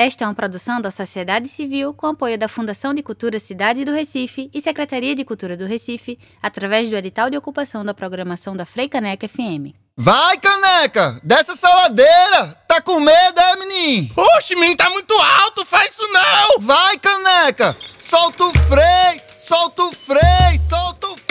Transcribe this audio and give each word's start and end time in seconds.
Esta 0.00 0.22
é 0.22 0.28
uma 0.28 0.34
produção 0.34 0.80
da 0.80 0.92
sociedade 0.92 1.48
civil 1.48 1.92
com 1.92 2.06
apoio 2.06 2.38
da 2.38 2.46
Fundação 2.46 2.94
de 2.94 3.02
Cultura 3.02 3.40
Cidade 3.40 3.84
do 3.84 3.90
Recife 3.90 4.48
e 4.54 4.60
Secretaria 4.60 5.12
de 5.12 5.24
Cultura 5.24 5.56
do 5.56 5.66
Recife, 5.66 6.20
através 6.40 6.88
do 6.88 6.94
edital 6.94 7.28
de 7.28 7.36
ocupação 7.36 7.84
da 7.84 7.92
programação 7.92 8.56
da 8.56 8.64
Frei 8.64 8.88
Caneca 8.88 9.26
FM. 9.26 9.74
Vai, 9.96 10.38
caneca! 10.38 11.20
Dessa 11.24 11.56
saladeira! 11.56 12.56
Tá 12.68 12.80
com 12.80 13.00
medo, 13.00 13.40
é, 13.40 13.56
menino? 13.56 14.14
Oxe, 14.36 14.54
menino, 14.54 14.76
tá 14.76 14.88
muito 14.88 15.14
alto, 15.14 15.64
faz 15.64 15.90
isso 15.90 16.06
não! 16.12 16.60
Vai, 16.60 16.96
caneca! 16.98 17.76
Solta 17.98 18.44
o 18.44 18.52
freio! 18.52 19.20
Solta 19.36 19.82
o 19.82 19.90
freio! 19.92 20.60
Solta 20.70 21.08
o 21.08 21.16
freio! 21.16 21.27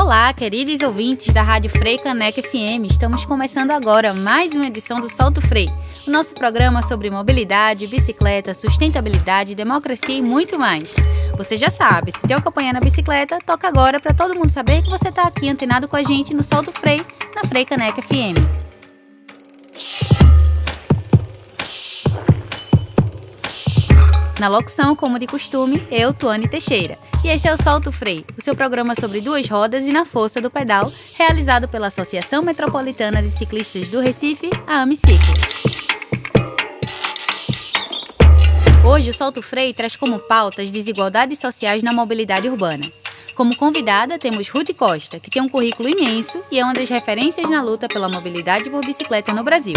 Olá, 0.00 0.32
queridos 0.32 0.80
ouvintes 0.80 1.30
da 1.32 1.42
Rádio 1.42 1.68
Frei 1.68 1.98
Caneca 1.98 2.42
FM. 2.42 2.88
Estamos 2.90 3.26
começando 3.26 3.70
agora 3.70 4.14
mais 4.14 4.54
uma 4.54 4.66
edição 4.66 4.98
do 4.98 5.10
Solto 5.10 5.42
Frei, 5.42 5.68
o 6.06 6.10
nosso 6.10 6.32
programa 6.32 6.82
sobre 6.82 7.10
mobilidade, 7.10 7.86
bicicleta, 7.86 8.54
sustentabilidade, 8.54 9.54
democracia 9.54 10.16
e 10.16 10.22
muito 10.22 10.58
mais. 10.58 10.96
Você 11.36 11.54
já 11.54 11.70
sabe, 11.70 12.12
se 12.12 12.26
tem 12.26 12.34
acompanhando 12.34 12.78
a 12.78 12.80
bicicleta, 12.80 13.38
toca 13.44 13.68
agora 13.68 14.00
para 14.00 14.14
todo 14.14 14.34
mundo 14.34 14.48
saber 14.48 14.82
que 14.82 14.88
você 14.88 15.10
está 15.10 15.24
aqui 15.24 15.50
antenado 15.50 15.86
com 15.86 15.96
a 15.96 16.02
gente 16.02 16.32
no 16.32 16.42
Solto 16.42 16.72
Frei, 16.72 17.04
na 17.36 17.44
Frei 17.44 17.66
Caneca 17.66 18.00
FM. 18.00 18.60
Na 24.40 24.48
locução, 24.48 24.96
como 24.96 25.18
de 25.18 25.26
costume, 25.26 25.86
eu, 25.90 26.14
Tuane 26.14 26.48
Teixeira. 26.48 26.98
E 27.22 27.28
esse 27.28 27.46
é 27.46 27.52
o 27.52 27.62
Solto 27.62 27.92
Freio, 27.92 28.24
o 28.38 28.40
seu 28.40 28.56
programa 28.56 28.94
sobre 28.94 29.20
duas 29.20 29.46
rodas 29.46 29.84
e 29.86 29.92
na 29.92 30.06
força 30.06 30.40
do 30.40 30.50
pedal, 30.50 30.90
realizado 31.14 31.68
pela 31.68 31.88
Associação 31.88 32.42
Metropolitana 32.42 33.22
de 33.22 33.30
Ciclistas 33.30 33.90
do 33.90 34.00
Recife, 34.00 34.48
a 34.66 34.80
Amiciclo. 34.80 35.18
Hoje, 38.82 39.10
o 39.10 39.12
Solto 39.12 39.42
Freio 39.42 39.74
traz 39.74 39.94
como 39.94 40.18
pauta 40.18 40.62
as 40.62 40.70
desigualdades 40.70 41.38
sociais 41.38 41.82
na 41.82 41.92
mobilidade 41.92 42.48
urbana. 42.48 42.90
Como 43.34 43.54
convidada, 43.54 44.18
temos 44.18 44.48
Ruth 44.48 44.74
Costa, 44.74 45.20
que 45.20 45.30
tem 45.30 45.42
um 45.42 45.50
currículo 45.50 45.86
imenso 45.86 46.42
e 46.50 46.58
é 46.58 46.64
uma 46.64 46.72
das 46.72 46.88
referências 46.88 47.50
na 47.50 47.62
luta 47.62 47.88
pela 47.88 48.08
mobilidade 48.08 48.70
por 48.70 48.80
bicicleta 48.86 49.34
no 49.34 49.44
Brasil. 49.44 49.76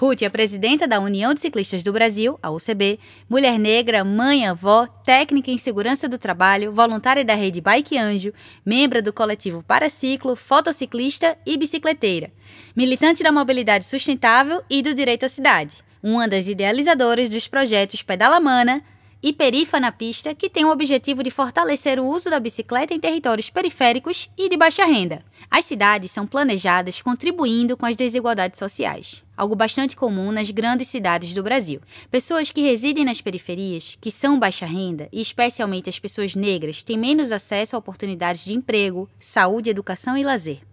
Ruth 0.00 0.22
é 0.22 0.30
presidenta 0.30 0.88
da 0.88 0.98
União 0.98 1.34
de 1.34 1.42
Ciclistas 1.42 1.82
do 1.82 1.92
Brasil, 1.92 2.38
a 2.42 2.50
UCB, 2.50 2.98
mulher 3.28 3.58
negra, 3.58 4.02
mãe, 4.02 4.46
avó, 4.46 4.86
técnica 4.86 5.50
em 5.50 5.58
segurança 5.58 6.08
do 6.08 6.16
trabalho, 6.16 6.72
voluntária 6.72 7.22
da 7.22 7.34
rede 7.34 7.60
Bike 7.60 7.98
Anjo, 7.98 8.32
membro 8.64 9.02
do 9.02 9.12
coletivo 9.12 9.62
Paraciclo, 9.62 10.34
fotociclista 10.34 11.36
e 11.44 11.54
bicicleteira, 11.58 12.32
militante 12.74 13.22
da 13.22 13.30
mobilidade 13.30 13.84
sustentável 13.84 14.62
e 14.70 14.80
do 14.80 14.94
direito 14.94 15.26
à 15.26 15.28
cidade, 15.28 15.76
uma 16.02 16.26
das 16.26 16.48
idealizadoras 16.48 17.28
dos 17.28 17.46
projetos 17.46 18.00
Pedala 18.00 18.40
Mana, 18.40 18.82
e 19.22 19.32
Perifa 19.32 19.78
na 19.78 19.92
Pista, 19.92 20.34
que 20.34 20.48
tem 20.48 20.64
o 20.64 20.70
objetivo 20.70 21.22
de 21.22 21.30
fortalecer 21.30 21.98
o 21.98 22.06
uso 22.06 22.30
da 22.30 22.40
bicicleta 22.40 22.94
em 22.94 23.00
territórios 23.00 23.50
periféricos 23.50 24.30
e 24.36 24.48
de 24.48 24.56
baixa 24.56 24.84
renda. 24.84 25.22
As 25.50 25.64
cidades 25.64 26.10
são 26.10 26.26
planejadas 26.26 27.02
contribuindo 27.02 27.76
com 27.76 27.86
as 27.86 27.96
desigualdades 27.96 28.58
sociais, 28.58 29.22
algo 29.36 29.54
bastante 29.54 29.96
comum 29.96 30.32
nas 30.32 30.50
grandes 30.50 30.88
cidades 30.88 31.34
do 31.34 31.42
Brasil. 31.42 31.80
Pessoas 32.10 32.50
que 32.50 32.62
residem 32.62 33.04
nas 33.04 33.20
periferias, 33.20 33.98
que 34.00 34.10
são 34.10 34.38
baixa 34.38 34.66
renda, 34.66 35.08
e 35.12 35.20
especialmente 35.20 35.90
as 35.90 35.98
pessoas 35.98 36.34
negras, 36.34 36.82
têm 36.82 36.96
menos 36.96 37.32
acesso 37.32 37.76
a 37.76 37.78
oportunidades 37.78 38.44
de 38.44 38.54
emprego, 38.54 39.08
saúde, 39.18 39.70
educação 39.70 40.16
e 40.16 40.24
lazer. 40.24 40.69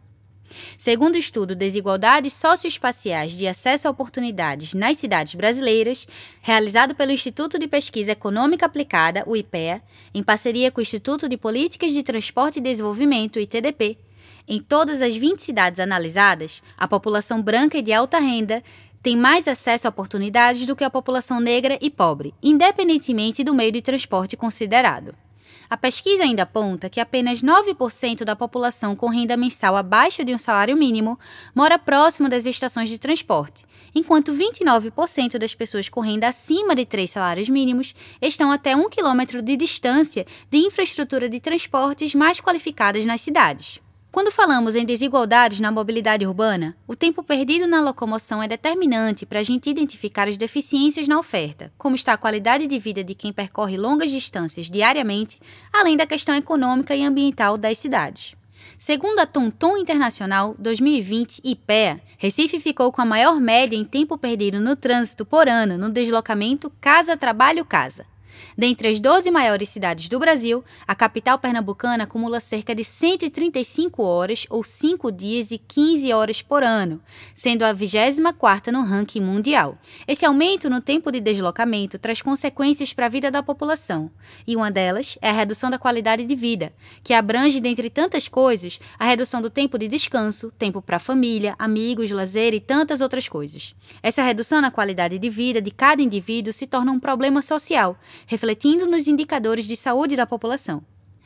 Segundo 0.77 1.15
o 1.15 1.19
estudo 1.19 1.55
Desigualdades 1.55 2.33
Socioespaciais 2.33 3.33
de 3.33 3.47
Acesso 3.47 3.87
a 3.87 3.91
Oportunidades 3.91 4.73
nas 4.73 4.97
Cidades 4.97 5.35
Brasileiras, 5.35 6.07
realizado 6.41 6.95
pelo 6.95 7.11
Instituto 7.11 7.59
de 7.59 7.67
Pesquisa 7.67 8.11
Econômica 8.11 8.65
Aplicada, 8.65 9.23
o 9.25 9.35
IPEA, 9.35 9.81
em 10.13 10.23
parceria 10.23 10.71
com 10.71 10.79
o 10.79 10.81
Instituto 10.81 11.27
de 11.27 11.37
Políticas 11.37 11.91
de 11.91 12.03
Transporte 12.03 12.57
e 12.57 12.61
Desenvolvimento, 12.61 13.39
ITDP, 13.39 13.97
em 14.47 14.61
todas 14.61 15.01
as 15.01 15.15
20 15.15 15.41
cidades 15.41 15.79
analisadas, 15.79 16.63
a 16.77 16.87
população 16.87 17.41
branca 17.41 17.77
e 17.77 17.81
de 17.81 17.91
alta 17.91 18.17
renda 18.17 18.63
tem 19.03 19.15
mais 19.15 19.47
acesso 19.47 19.87
a 19.87 19.89
oportunidades 19.89 20.65
do 20.65 20.75
que 20.75 20.83
a 20.83 20.89
população 20.89 21.39
negra 21.39 21.77
e 21.81 21.89
pobre, 21.89 22.33
independentemente 22.41 23.43
do 23.43 23.53
meio 23.53 23.71
de 23.71 23.81
transporte 23.81 24.37
considerado. 24.37 25.13
A 25.69 25.75
pesquisa 25.75 26.23
ainda 26.23 26.43
aponta 26.43 26.89
que 26.89 26.99
apenas 26.99 27.43
9% 27.43 28.23
da 28.23 28.35
população 28.35 28.95
com 28.95 29.09
renda 29.09 29.35
mensal 29.35 29.75
abaixo 29.75 30.23
de 30.23 30.33
um 30.33 30.37
salário 30.37 30.77
mínimo 30.77 31.19
mora 31.53 31.77
próximo 31.77 32.29
das 32.29 32.45
estações 32.45 32.89
de 32.89 32.97
transporte, 32.97 33.65
enquanto 33.93 34.33
29% 34.33 35.37
das 35.37 35.53
pessoas 35.53 35.89
com 35.89 35.99
renda 35.99 36.29
acima 36.29 36.73
de 36.73 36.85
três 36.85 37.11
salários 37.11 37.49
mínimos 37.49 37.93
estão 38.21 38.49
até 38.49 38.75
um 38.75 38.89
quilômetro 38.89 39.41
de 39.41 39.57
distância 39.57 40.25
de 40.49 40.57
infraestrutura 40.57 41.27
de 41.27 41.39
transportes 41.39 42.15
mais 42.15 42.39
qualificadas 42.39 43.05
nas 43.05 43.19
cidades. 43.19 43.81
Quando 44.17 44.31
falamos 44.31 44.73
em 44.75 44.83
desigualdades 44.83 45.59
na 45.59 45.71
mobilidade 45.71 46.25
urbana, 46.25 46.75
o 46.87 46.95
tempo 46.95 47.21
perdido 47.21 47.67
na 47.67 47.79
locomoção 47.79 48.41
é 48.41 48.47
determinante 48.47 49.27
para 49.27 49.41
a 49.41 49.43
gente 49.43 49.69
identificar 49.69 50.27
as 50.27 50.37
deficiências 50.37 51.07
na 51.07 51.19
oferta, 51.19 51.71
como 51.77 51.95
está 51.95 52.13
a 52.13 52.17
qualidade 52.17 52.65
de 52.65 52.79
vida 52.79 53.03
de 53.03 53.13
quem 53.13 53.31
percorre 53.31 53.77
longas 53.77 54.09
distâncias 54.09 54.71
diariamente, 54.71 55.39
além 55.71 55.95
da 55.95 56.07
questão 56.07 56.35
econômica 56.35 56.95
e 56.95 57.03
ambiental 57.03 57.59
das 57.59 57.77
cidades. 57.77 58.35
Segundo 58.79 59.19
a 59.19 59.27
Tonton 59.27 59.77
Internacional 59.77 60.55
2020 60.57 61.39
IPEA, 61.43 62.01
Recife 62.17 62.59
ficou 62.59 62.91
com 62.91 63.03
a 63.03 63.05
maior 63.05 63.39
média 63.39 63.77
em 63.77 63.85
tempo 63.85 64.17
perdido 64.17 64.59
no 64.59 64.75
trânsito 64.75 65.27
por 65.27 65.47
ano 65.47 65.77
no 65.77 65.91
deslocamento 65.91 66.71
casa-trabalho-casa. 66.81 68.03
Dentre 68.57 68.87
as 68.89 68.99
12 68.99 69.29
maiores 69.31 69.69
cidades 69.69 70.09
do 70.09 70.19
Brasil, 70.19 70.63
a 70.87 70.95
capital 70.95 71.37
pernambucana 71.39 72.03
acumula 72.03 72.39
cerca 72.39 72.73
de 72.73 72.83
135 72.83 74.03
horas 74.03 74.45
ou 74.49 74.63
5 74.63 75.11
dias 75.11 75.51
e 75.51 75.57
15 75.57 76.11
horas 76.13 76.41
por 76.41 76.63
ano, 76.63 77.01
sendo 77.35 77.63
a 77.63 77.73
24ª 77.73 78.71
no 78.71 78.83
ranking 78.83 79.21
mundial. 79.21 79.77
Esse 80.07 80.25
aumento 80.25 80.69
no 80.69 80.81
tempo 80.81 81.11
de 81.11 81.19
deslocamento 81.19 81.99
traz 81.99 82.21
consequências 82.21 82.93
para 82.93 83.05
a 83.05 83.09
vida 83.09 83.29
da 83.29 83.43
população, 83.43 84.11
e 84.45 84.55
uma 84.55 84.71
delas 84.71 85.17
é 85.21 85.29
a 85.29 85.33
redução 85.33 85.69
da 85.69 85.77
qualidade 85.77 86.23
de 86.23 86.35
vida, 86.35 86.73
que 87.03 87.13
abrange, 87.13 87.59
dentre 87.59 87.89
tantas 87.89 88.27
coisas, 88.27 88.79
a 88.97 89.05
redução 89.05 89.41
do 89.41 89.49
tempo 89.49 89.77
de 89.77 89.87
descanso, 89.87 90.51
tempo 90.57 90.81
para 90.81 90.99
família, 90.99 91.55
amigos, 91.57 92.11
lazer 92.11 92.53
e 92.53 92.59
tantas 92.59 93.01
outras 93.01 93.27
coisas. 93.27 93.75
Essa 94.01 94.21
redução 94.21 94.61
na 94.61 94.71
qualidade 94.71 95.17
de 95.19 95.29
vida 95.29 95.61
de 95.61 95.71
cada 95.71 96.01
indivíduo 96.01 96.53
se 96.53 96.67
torna 96.67 96.91
um 96.91 96.99
problema 96.99 97.41
social, 97.41 97.97
refletindo 98.27 98.85
nos 98.85 99.07
indicadores 99.07 99.65
de 99.65 99.75
saúde 99.75 100.15
da 100.15 100.27
população. 100.27 100.83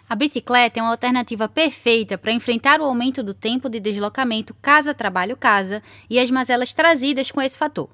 A 0.08 0.16
bicicleta 0.16 0.80
é 0.80 0.84
uma 0.84 0.92
alternativa 0.92 1.50
perfeita 1.50 2.18
para 2.18 2.32
enfrentar 2.32 2.80
o 2.80 2.84
aumento 2.84 3.24
do 3.24 3.34
tempo 3.34 3.68
de 3.68 3.80
deslocamento 3.80 4.54
casa-trabalho-casa 4.62 5.82
e 6.10 6.20
as 6.20 6.30
mazelas 6.30 6.74
trazidas 6.74 7.32
com 7.32 7.42
esse 7.42 7.58
fator. 7.58 7.90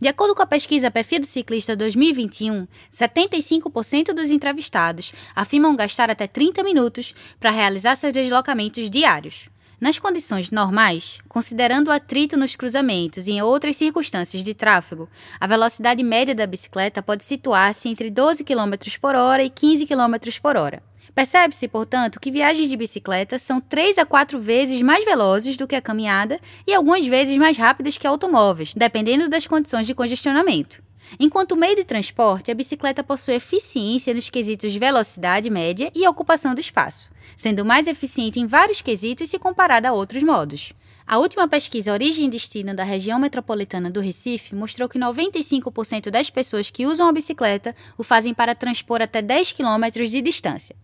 De 0.00 0.06
acordo 0.06 0.34
com 0.34 0.42
a 0.42 0.46
pesquisa 0.46 0.90
Perfil 0.90 1.20
do 1.20 1.26
Ciclista 1.26 1.74
2021, 1.74 2.66
75% 2.92 4.12
dos 4.12 4.30
entrevistados 4.30 5.12
afirmam 5.34 5.74
gastar 5.74 6.10
até 6.10 6.26
30 6.26 6.62
minutos 6.62 7.14
para 7.40 7.50
realizar 7.50 7.96
seus 7.96 8.12
deslocamentos 8.12 8.88
diários. 8.88 9.48
Nas 9.80 9.98
condições 9.98 10.50
normais, 10.50 11.18
considerando 11.28 11.88
o 11.88 11.92
atrito 11.92 12.36
nos 12.36 12.54
cruzamentos 12.54 13.26
e 13.26 13.32
em 13.32 13.42
outras 13.42 13.76
circunstâncias 13.76 14.44
de 14.44 14.54
tráfego, 14.54 15.08
a 15.40 15.46
velocidade 15.46 16.02
média 16.02 16.34
da 16.34 16.46
bicicleta 16.46 17.02
pode 17.02 17.24
situar-se 17.24 17.88
entre 17.88 18.10
12 18.10 18.44
km 18.44 18.74
por 19.00 19.14
hora 19.16 19.42
e 19.42 19.50
15 19.50 19.84
km 19.86 20.14
por 20.40 20.56
hora. 20.56 20.82
Percebe-se, 21.14 21.68
portanto, 21.68 22.18
que 22.18 22.30
viagens 22.30 22.68
de 22.68 22.76
bicicleta 22.76 23.38
são 23.38 23.60
3 23.60 23.98
a 23.98 24.06
4 24.06 24.40
vezes 24.40 24.82
mais 24.82 25.04
velozes 25.04 25.56
do 25.56 25.66
que 25.66 25.76
a 25.76 25.82
caminhada 25.82 26.40
e 26.66 26.74
algumas 26.74 27.06
vezes 27.06 27.36
mais 27.36 27.56
rápidas 27.56 27.98
que 27.98 28.06
automóveis, 28.06 28.74
dependendo 28.74 29.28
das 29.28 29.46
condições 29.46 29.86
de 29.86 29.94
congestionamento. 29.94 30.82
Enquanto 31.18 31.56
meio 31.56 31.76
de 31.76 31.84
transporte, 31.84 32.50
a 32.50 32.54
bicicleta 32.54 33.04
possui 33.04 33.34
eficiência 33.34 34.14
nos 34.14 34.30
quesitos 34.30 34.72
de 34.72 34.78
velocidade 34.78 35.48
média 35.50 35.90
e 35.94 36.06
ocupação 36.08 36.54
do 36.54 36.60
espaço, 36.60 37.10
sendo 37.36 37.64
mais 37.64 37.86
eficiente 37.86 38.40
em 38.40 38.46
vários 38.46 38.80
quesitos 38.80 39.30
se 39.30 39.38
comparada 39.38 39.88
a 39.88 39.92
outros 39.92 40.22
modos. 40.22 40.72
A 41.06 41.18
última 41.18 41.46
pesquisa 41.46 41.92
Origem 41.92 42.26
e 42.26 42.30
Destino 42.30 42.74
da 42.74 42.82
região 42.82 43.18
metropolitana 43.18 43.90
do 43.90 44.00
Recife 44.00 44.54
mostrou 44.54 44.88
que 44.88 44.98
95% 44.98 46.08
das 46.08 46.30
pessoas 46.30 46.70
que 46.70 46.86
usam 46.86 47.06
a 47.06 47.12
bicicleta 47.12 47.76
o 47.98 48.02
fazem 48.02 48.32
para 48.32 48.54
transpor 48.54 49.02
até 49.02 49.20
10 49.20 49.52
km 49.52 49.90
de 50.08 50.22
distância. 50.22 50.74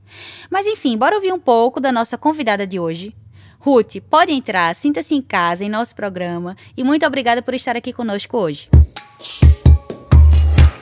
Mas 0.50 0.66
enfim, 0.66 0.98
bora 0.98 1.16
ouvir 1.16 1.32
um 1.32 1.40
pouco 1.40 1.80
da 1.80 1.90
nossa 1.90 2.18
convidada 2.18 2.66
de 2.66 2.78
hoje. 2.78 3.16
Ruth, 3.58 3.96
pode 4.10 4.32
entrar, 4.32 4.74
sinta-se 4.74 5.14
em 5.14 5.22
casa 5.22 5.64
em 5.64 5.70
nosso 5.70 5.94
programa 5.94 6.54
e 6.76 6.84
muito 6.84 7.06
obrigada 7.06 7.40
por 7.40 7.54
estar 7.54 7.74
aqui 7.74 7.92
conosco 7.92 8.36
hoje. 8.36 8.68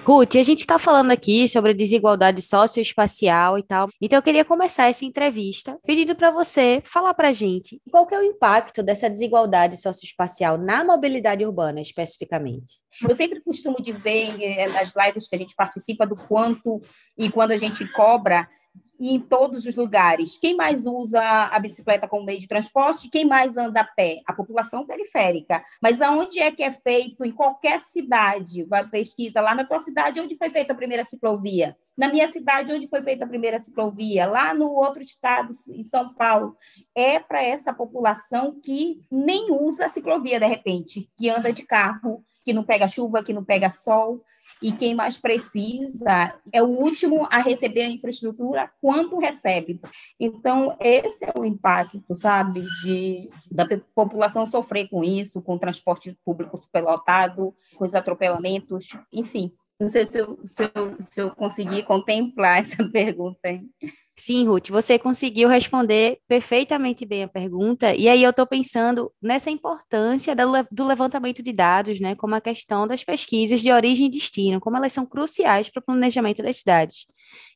Ruth, 0.08 0.37
a 0.37 0.43
gente 0.43 0.60
está 0.60 0.78
falando 0.78 1.10
aqui 1.10 1.46
sobre 1.50 1.75
desigualdade 1.75 2.40
socioespacial 2.40 3.58
e 3.58 3.62
tal. 3.62 3.90
Então, 4.00 4.19
eu 4.19 4.22
queria 4.22 4.43
começar 4.43 4.88
essa 4.88 5.05
entrevista 5.05 5.78
pedindo 5.84 6.16
para 6.16 6.31
você 6.31 6.81
falar 6.82 7.12
para 7.12 7.28
a 7.28 7.32
gente 7.34 7.78
qual 7.90 8.08
é 8.10 8.19
o 8.19 8.22
impacto 8.22 8.82
dessa 8.82 9.10
desigualdade 9.10 9.76
socioespacial 9.76 10.56
na 10.56 10.82
mobilidade 10.82 11.44
urbana, 11.44 11.82
especificamente. 11.82 12.76
Eu 13.06 13.14
sempre 13.14 13.43
costumo 13.43 13.82
dizer 13.82 14.34
eh, 14.40 14.66
nas 14.69 14.94
lives 14.96 15.28
que 15.28 15.37
a 15.37 15.38
gente 15.38 15.55
participa 15.55 16.06
do 16.06 16.16
quanto 16.16 16.81
e 17.14 17.31
quando 17.31 17.50
a 17.50 17.58
gente 17.58 17.87
cobra 17.93 18.49
e 18.98 19.14
em 19.14 19.20
todos 19.20 19.64
os 19.64 19.74
lugares. 19.74 20.36
Quem 20.36 20.56
mais 20.56 20.86
usa 20.86 21.20
a 21.20 21.58
bicicleta 21.58 22.08
como 22.08 22.24
meio 22.24 22.38
de 22.38 22.48
transporte? 22.48 23.08
Quem 23.08 23.24
mais 23.24 23.56
anda 23.56 23.80
a 23.80 23.84
pé? 23.84 24.20
A 24.26 24.32
população 24.32 24.86
periférica. 24.86 25.62
Mas 25.80 26.02
aonde 26.02 26.40
é 26.40 26.50
que 26.50 26.62
é 26.62 26.72
feito? 26.72 27.24
Em 27.24 27.30
qualquer 27.30 27.80
cidade. 27.80 28.64
Vai 28.64 28.88
pesquisa 28.88 29.40
lá 29.40 29.54
na 29.54 29.64
tua 29.64 29.80
cidade, 29.80 30.20
onde 30.20 30.36
foi 30.36 30.50
feita 30.50 30.72
a 30.72 30.76
primeira 30.76 31.04
ciclovia? 31.04 31.76
Na 31.96 32.08
minha 32.08 32.30
cidade, 32.30 32.72
onde 32.72 32.88
foi 32.88 33.02
feita 33.02 33.24
a 33.24 33.28
primeira 33.28 33.60
ciclovia? 33.60 34.26
Lá 34.26 34.54
no 34.54 34.70
outro 34.70 35.02
estado, 35.02 35.52
em 35.68 35.82
São 35.82 36.14
Paulo. 36.14 36.56
É 36.94 37.18
para 37.18 37.42
essa 37.42 37.72
população 37.72 38.60
que 38.60 39.00
nem 39.10 39.50
usa 39.50 39.86
a 39.86 39.88
ciclovia, 39.88 40.38
de 40.38 40.46
repente, 40.46 41.10
que 41.16 41.28
anda 41.28 41.52
de 41.52 41.62
carro, 41.62 42.22
que 42.44 42.52
não 42.52 42.64
pega 42.64 42.88
chuva, 42.88 43.22
que 43.22 43.32
não 43.32 43.44
pega 43.44 43.70
sol 43.70 44.22
e 44.62 44.72
quem 44.72 44.94
mais 44.94 45.16
precisa 45.16 46.34
é 46.52 46.62
o 46.62 46.66
último 46.66 47.26
a 47.31 47.38
receber 47.38 47.82
a 47.82 47.90
infraestrutura 47.90 48.70
quando 48.81 49.19
recebe. 49.19 49.81
Então, 50.19 50.76
esse 50.81 51.25
é 51.25 51.32
o 51.38 51.44
impacto, 51.44 52.14
sabe, 52.14 52.64
de, 52.82 53.28
da 53.50 53.66
população 53.94 54.46
sofrer 54.46 54.88
com 54.88 55.05
isso, 55.05 55.40
com 55.40 55.58
transporte 55.58 56.16
público 56.25 56.58
superlotado, 56.58 57.55
com 57.76 57.84
os 57.84 57.94
atropelamentos, 57.94 58.88
enfim. 59.12 59.52
Não 59.78 59.88
sei 59.88 60.06
se 60.06 60.19
eu, 60.19 60.38
se 60.44 60.64
eu, 60.64 60.96
se 61.08 61.20
eu 61.20 61.31
consegui 61.31 61.82
contemplar 61.84 62.58
essa 62.61 62.84
pergunta. 62.84 63.49
Hein? 63.49 63.70
Sim, 64.20 64.48
Ruth, 64.48 64.70
você 64.70 64.98
conseguiu 64.98 65.48
responder 65.48 66.18
perfeitamente 66.26 67.06
bem 67.06 67.22
a 67.22 67.28
pergunta, 67.28 67.94
e 67.94 68.08
aí 68.08 68.20
eu 68.20 68.30
estou 68.30 68.44
pensando 68.44 69.12
nessa 69.22 69.48
importância 69.48 70.34
do 70.72 70.84
levantamento 70.84 71.40
de 71.40 71.52
dados, 71.52 72.00
né, 72.00 72.16
como 72.16 72.34
a 72.34 72.40
questão 72.40 72.84
das 72.84 73.04
pesquisas 73.04 73.60
de 73.60 73.70
origem 73.70 74.08
e 74.08 74.10
destino, 74.10 74.58
como 74.58 74.76
elas 74.76 74.92
são 74.92 75.06
cruciais 75.06 75.68
para 75.68 75.78
o 75.78 75.84
planejamento 75.84 76.42
das 76.42 76.56
cidades. 76.56 77.06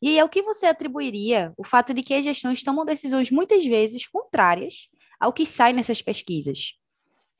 E 0.00 0.10
aí, 0.10 0.20
ao 0.20 0.28
que 0.28 0.40
você 0.40 0.66
atribuiria 0.66 1.52
o 1.58 1.66
fato 1.66 1.92
de 1.92 2.00
que 2.00 2.14
as 2.14 2.22
gestões 2.22 2.62
tomam 2.62 2.84
decisões 2.84 3.28
muitas 3.28 3.64
vezes 3.66 4.06
contrárias 4.06 4.88
ao 5.18 5.32
que 5.32 5.44
sai 5.44 5.72
nessas 5.72 6.00
pesquisas? 6.00 6.74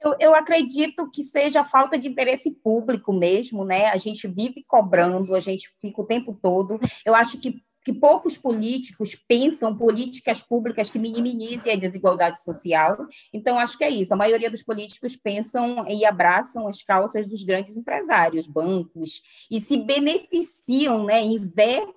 Eu, 0.01 0.17
eu, 0.19 0.35
acredito 0.35 1.09
que 1.13 1.23
seja 1.23 1.65
falta 1.65 1.97
de 1.97 2.09
interesse 2.09 2.51
público 2.51 3.13
mesmo, 3.13 3.65
né? 3.65 3.87
A 3.87 3.97
gente 3.97 4.27
vive 4.27 4.65
cobrando, 4.67 5.33
a 5.33 5.39
gente 5.39 5.71
fica 5.81 6.03
o 6.03 6.05
tempo 6.05 6.37
todo. 6.43 6.81
Eu 7.07 7.15
acho 7.15 7.39
que 7.39 7.63
que 7.85 7.93
poucos 7.93 8.37
políticos 8.37 9.15
pensam 9.27 9.77
políticas 9.77 10.43
públicas 10.43 10.89
que 10.89 10.99
minimizem 10.99 11.73
a 11.73 11.77
desigualdade 11.77 12.43
social. 12.43 12.97
Então, 13.33 13.59
acho 13.59 13.77
que 13.77 13.85
é 13.85 13.91
isso. 13.91 14.15
A 14.15 14.17
maioria 14.17 14.51
dos 14.51 14.63
políticos 14.63 15.17
pensam 15.17 15.87
e 15.89 16.05
abraçam 16.05 16.69
as 16.69 16.83
causas 16.83 17.27
dos 17.27 17.43
grandes 17.43 17.77
empresários, 17.77 18.47
bancos, 18.47 19.21
e 19.51 19.61
se 19.61 19.77
beneficiam, 19.77 21.05
né, 21.05 21.23
investem 21.25 21.93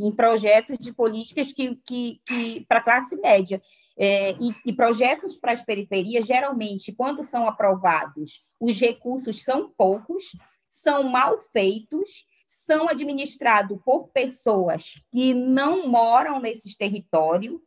em 0.00 0.12
projetos 0.12 0.78
de 0.78 0.92
políticas 0.92 1.52
que, 1.52 1.76
que, 1.84 2.20
que 2.26 2.66
para 2.68 2.78
a 2.78 2.82
classe 2.82 3.16
média. 3.16 3.62
É, 3.96 4.32
e, 4.40 4.54
e, 4.64 4.72
projetos 4.72 5.36
para 5.36 5.52
as 5.52 5.62
periferias, 5.62 6.26
geralmente, 6.26 6.92
quando 6.92 7.22
são 7.22 7.46
aprovados, 7.46 8.42
os 8.58 8.80
recursos 8.80 9.44
são 9.44 9.70
poucos, 9.76 10.34
são 10.70 11.04
mal 11.04 11.38
feitos 11.52 12.24
são 12.64 12.88
administrados 12.88 13.78
por 13.84 14.08
pessoas 14.08 14.94
que 15.10 15.34
não 15.34 15.88
moram 15.88 16.40
nesses 16.40 16.76
territórios. 16.76 17.60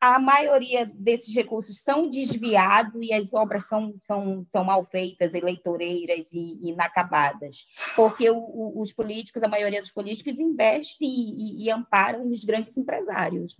A 0.00 0.18
maioria 0.18 0.84
desses 0.94 1.32
recursos 1.32 1.80
são 1.80 2.10
desviados 2.10 3.00
e 3.00 3.12
as 3.12 3.32
obras 3.32 3.68
são, 3.68 3.94
são, 4.04 4.44
são 4.50 4.64
mal 4.64 4.84
feitas, 4.84 5.32
eleitoreiras 5.32 6.32
e, 6.32 6.58
inacabadas, 6.60 7.66
porque 7.94 8.28
o, 8.28 8.36
o, 8.36 8.80
os 8.82 8.92
políticos, 8.92 9.42
a 9.44 9.48
maioria 9.48 9.80
dos 9.80 9.92
políticos, 9.92 10.40
investem 10.40 11.08
e, 11.08 11.62
e, 11.62 11.64
e 11.64 11.70
amparam 11.70 12.28
os 12.28 12.44
grandes 12.44 12.76
empresários. 12.76 13.56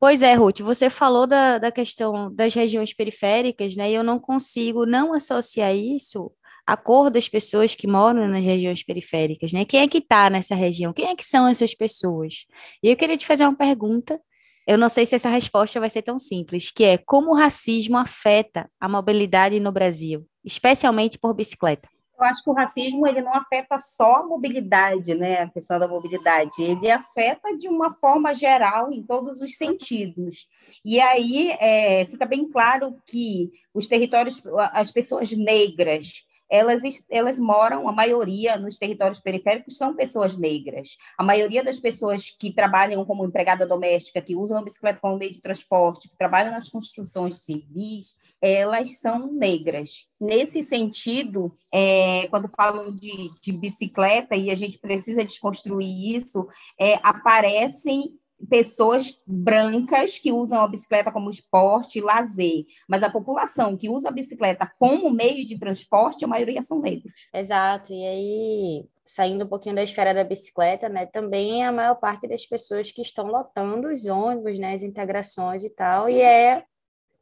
Pois 0.00 0.22
é, 0.22 0.32
Ruth, 0.34 0.60
você 0.60 0.88
falou 0.88 1.26
da, 1.26 1.58
da 1.58 1.70
questão 1.70 2.34
das 2.34 2.54
regiões 2.54 2.92
periféricas, 2.92 3.76
né? 3.76 3.90
E 3.90 3.94
eu 3.94 4.02
não 4.02 4.18
consigo 4.18 4.86
não 4.86 5.12
associar 5.12 5.76
isso 5.76 6.32
a 6.66 6.76
cor 6.76 7.10
das 7.10 7.28
pessoas 7.28 7.74
que 7.74 7.86
moram 7.86 8.28
nas 8.28 8.44
regiões 8.44 8.82
periféricas, 8.82 9.52
né? 9.52 9.64
Quem 9.64 9.80
é 9.80 9.88
que 9.88 9.98
está 9.98 10.30
nessa 10.30 10.54
região? 10.54 10.92
Quem 10.92 11.08
é 11.08 11.16
que 11.16 11.24
são 11.24 11.48
essas 11.48 11.74
pessoas? 11.74 12.46
E 12.82 12.88
eu 12.88 12.96
queria 12.96 13.16
te 13.16 13.26
fazer 13.26 13.44
uma 13.44 13.56
pergunta. 13.56 14.20
Eu 14.66 14.78
não 14.78 14.88
sei 14.88 15.04
se 15.04 15.16
essa 15.16 15.28
resposta 15.28 15.80
vai 15.80 15.90
ser 15.90 16.02
tão 16.02 16.18
simples, 16.18 16.70
que 16.70 16.84
é 16.84 16.98
como 16.98 17.30
o 17.30 17.36
racismo 17.36 17.96
afeta 17.96 18.70
a 18.78 18.88
mobilidade 18.88 19.58
no 19.58 19.72
Brasil, 19.72 20.26
especialmente 20.44 21.18
por 21.18 21.34
bicicleta? 21.34 21.88
Eu 22.20 22.26
acho 22.26 22.44
que 22.44 22.50
o 22.50 22.52
racismo 22.52 23.06
ele 23.06 23.22
não 23.22 23.34
afeta 23.34 23.80
só 23.80 24.16
a 24.16 24.26
mobilidade, 24.26 25.14
né? 25.14 25.40
A 25.40 25.48
questão 25.48 25.78
da 25.78 25.88
mobilidade, 25.88 26.62
ele 26.62 26.90
afeta 26.90 27.56
de 27.56 27.66
uma 27.66 27.94
forma 27.94 28.34
geral 28.34 28.92
em 28.92 29.02
todos 29.02 29.40
os 29.40 29.56
sentidos. 29.56 30.46
E 30.84 31.00
aí 31.00 31.50
é, 31.58 32.04
fica 32.10 32.26
bem 32.26 32.46
claro 32.46 32.94
que 33.06 33.50
os 33.72 33.88
territórios, 33.88 34.42
as 34.72 34.90
pessoas 34.90 35.34
negras 35.34 36.26
elas, 36.50 36.82
elas 37.08 37.38
moram, 37.38 37.88
a 37.88 37.92
maioria 37.92 38.56
nos 38.56 38.76
territórios 38.76 39.20
periféricos 39.20 39.76
são 39.76 39.94
pessoas 39.94 40.36
negras. 40.36 40.96
A 41.16 41.22
maioria 41.22 41.62
das 41.62 41.78
pessoas 41.78 42.30
que 42.30 42.52
trabalham 42.52 43.04
como 43.04 43.24
empregada 43.24 43.66
doméstica, 43.66 44.20
que 44.20 44.34
usam 44.34 44.58
a 44.58 44.62
bicicleta 44.62 44.98
como 45.00 45.16
meio 45.16 45.32
de 45.32 45.40
transporte, 45.40 46.08
que 46.08 46.16
trabalham 46.16 46.50
nas 46.50 46.68
construções 46.68 47.40
civis, 47.40 48.16
elas 48.42 48.98
são 48.98 49.32
negras. 49.32 50.08
Nesse 50.20 50.62
sentido, 50.62 51.56
é, 51.72 52.26
quando 52.28 52.50
falo 52.56 52.92
de, 52.92 53.30
de 53.40 53.52
bicicleta, 53.52 54.34
e 54.34 54.50
a 54.50 54.54
gente 54.54 54.78
precisa 54.78 55.24
desconstruir 55.24 56.16
isso, 56.16 56.48
é, 56.78 56.98
aparecem 57.02 58.18
pessoas 58.48 59.20
brancas 59.26 60.18
que 60.18 60.32
usam 60.32 60.60
a 60.60 60.68
bicicleta 60.68 61.12
como 61.12 61.30
esporte 61.30 61.98
e 61.98 62.02
lazer, 62.02 62.64
mas 62.88 63.02
a 63.02 63.10
população 63.10 63.76
que 63.76 63.88
usa 63.88 64.08
a 64.08 64.12
bicicleta 64.12 64.70
como 64.78 65.10
meio 65.10 65.46
de 65.46 65.58
transporte, 65.58 66.24
a 66.24 66.28
maioria 66.28 66.62
são 66.62 66.80
negros. 66.80 67.28
Exato, 67.34 67.92
e 67.92 68.06
aí, 68.06 68.84
saindo 69.04 69.44
um 69.44 69.48
pouquinho 69.48 69.74
da 69.74 69.82
esfera 69.82 70.14
da 70.14 70.24
bicicleta, 70.24 70.88
né, 70.88 71.06
também 71.06 71.64
a 71.64 71.72
maior 71.72 71.96
parte 71.96 72.26
das 72.26 72.46
pessoas 72.46 72.90
que 72.90 73.02
estão 73.02 73.26
lotando 73.26 73.88
os 73.88 74.06
ônibus, 74.06 74.58
né, 74.58 74.74
as 74.74 74.82
integrações 74.82 75.64
e 75.64 75.70
tal, 75.70 76.06
Sim. 76.06 76.14
e 76.14 76.22
é 76.22 76.64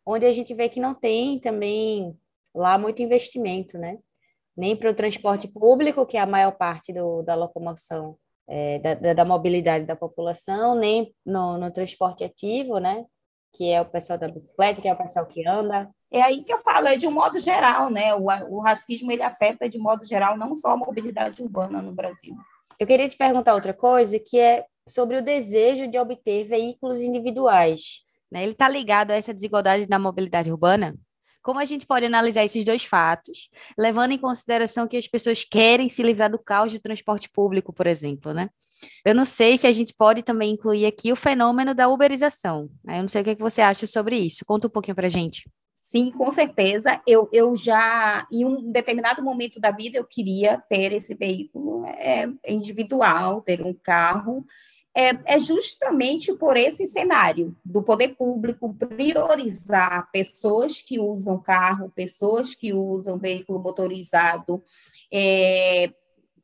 onde 0.06 0.24
a 0.24 0.32
gente 0.32 0.54
vê 0.54 0.68
que 0.68 0.80
não 0.80 0.94
tem 0.94 1.38
também 1.38 2.16
lá 2.54 2.78
muito 2.78 3.02
investimento, 3.02 3.76
né, 3.76 3.98
nem 4.56 4.76
para 4.76 4.90
o 4.90 4.94
transporte 4.94 5.48
público, 5.48 6.06
que 6.06 6.16
é 6.16 6.20
a 6.20 6.26
maior 6.26 6.52
parte 6.52 6.92
do, 6.92 7.22
da 7.22 7.34
locomoção 7.34 8.16
é, 8.48 8.78
da, 8.78 9.12
da, 9.12 9.24
mobilidade 9.24 9.84
da 9.84 9.94
população, 9.94 10.74
nem 10.74 11.14
no, 11.24 11.58
no, 11.58 11.70
transporte 11.70 12.24
ativo, 12.24 12.78
né? 12.78 13.04
Que 13.52 13.70
é 13.70 13.80
o 13.80 13.84
pessoal 13.84 14.18
da 14.18 14.28
bicicleta, 14.28 14.80
que 14.80 14.88
é 14.88 14.92
o 14.92 14.96
pessoal 14.96 15.26
que 15.26 15.46
anda. 15.46 15.88
É 16.10 16.22
aí 16.22 16.42
que 16.42 16.52
eu 16.52 16.58
falo, 16.58 16.88
é 16.88 16.96
de 16.96 17.06
um 17.06 17.10
modo 17.10 17.38
geral, 17.38 17.90
né? 17.90 18.14
O, 18.14 18.24
o 18.48 18.60
racismo 18.60 19.12
ele 19.12 19.22
afeta 19.22 19.68
de 19.68 19.78
modo 19.78 20.06
geral 20.06 20.36
não 20.36 20.56
só 20.56 20.70
a 20.70 20.76
mobilidade 20.76 21.42
urbana 21.42 21.82
no 21.82 21.92
Brasil. 21.92 22.34
Eu 22.78 22.86
queria 22.86 23.08
te 23.08 23.16
perguntar 23.16 23.54
outra 23.54 23.74
coisa, 23.74 24.18
que 24.18 24.38
é 24.38 24.64
sobre 24.88 25.16
o 25.16 25.22
desejo 25.22 25.86
de 25.86 25.98
obter 25.98 26.46
veículos 26.46 27.00
individuais. 27.00 28.00
Né? 28.30 28.42
Ele 28.42 28.52
está 28.52 28.68
ligado 28.68 29.10
a 29.10 29.14
essa 29.14 29.34
desigualdade 29.34 29.86
da 29.86 29.98
mobilidade 29.98 30.50
urbana? 30.50 30.94
Como 31.48 31.60
a 31.60 31.64
gente 31.64 31.86
pode 31.86 32.04
analisar 32.04 32.44
esses 32.44 32.62
dois 32.62 32.84
fatos, 32.84 33.48
levando 33.78 34.12
em 34.12 34.18
consideração 34.18 34.86
que 34.86 34.98
as 34.98 35.08
pessoas 35.08 35.44
querem 35.44 35.88
se 35.88 36.02
livrar 36.02 36.30
do 36.30 36.38
caos 36.38 36.70
de 36.70 36.78
transporte 36.78 37.26
público, 37.26 37.72
por 37.72 37.86
exemplo, 37.86 38.34
né? 38.34 38.50
Eu 39.02 39.14
não 39.14 39.24
sei 39.24 39.56
se 39.56 39.66
a 39.66 39.72
gente 39.72 39.94
pode 39.94 40.22
também 40.22 40.52
incluir 40.52 40.84
aqui 40.84 41.10
o 41.10 41.16
fenômeno 41.16 41.74
da 41.74 41.88
uberização. 41.88 42.68
Né? 42.84 42.98
Eu 42.98 43.00
não 43.00 43.08
sei 43.08 43.22
o 43.22 43.24
que, 43.24 43.30
é 43.30 43.34
você 43.34 43.62
acha 43.62 43.86
sobre 43.86 44.18
isso. 44.18 44.44
Conta 44.44 44.66
um 44.66 44.70
pouquinho 44.70 44.94
para 44.94 45.08
gente. 45.08 45.50
Sim, 45.80 46.10
com 46.10 46.30
certeza. 46.30 47.00
Eu, 47.06 47.30
eu 47.32 47.56
já, 47.56 48.26
em 48.30 48.44
um 48.44 48.70
determinado 48.70 49.22
momento 49.22 49.58
da 49.58 49.70
vida, 49.70 49.96
eu 49.96 50.04
queria 50.04 50.62
ter 50.68 50.92
esse 50.92 51.14
veículo 51.14 51.86
é, 51.86 52.28
individual, 52.46 53.40
ter 53.40 53.64
um 53.64 53.72
carro 53.72 54.44
é, 54.98 55.36
é 55.36 55.38
justamente 55.38 56.34
por 56.34 56.56
esse 56.56 56.84
cenário 56.88 57.56
do 57.64 57.80
poder 57.80 58.16
público 58.16 58.74
priorizar 58.74 60.10
pessoas 60.10 60.80
que 60.80 60.98
usam 60.98 61.40
carro, 61.40 61.92
pessoas 61.94 62.52
que 62.52 62.72
usam 62.72 63.16
veículo 63.16 63.60
motorizado, 63.60 64.60
é, 65.12 65.92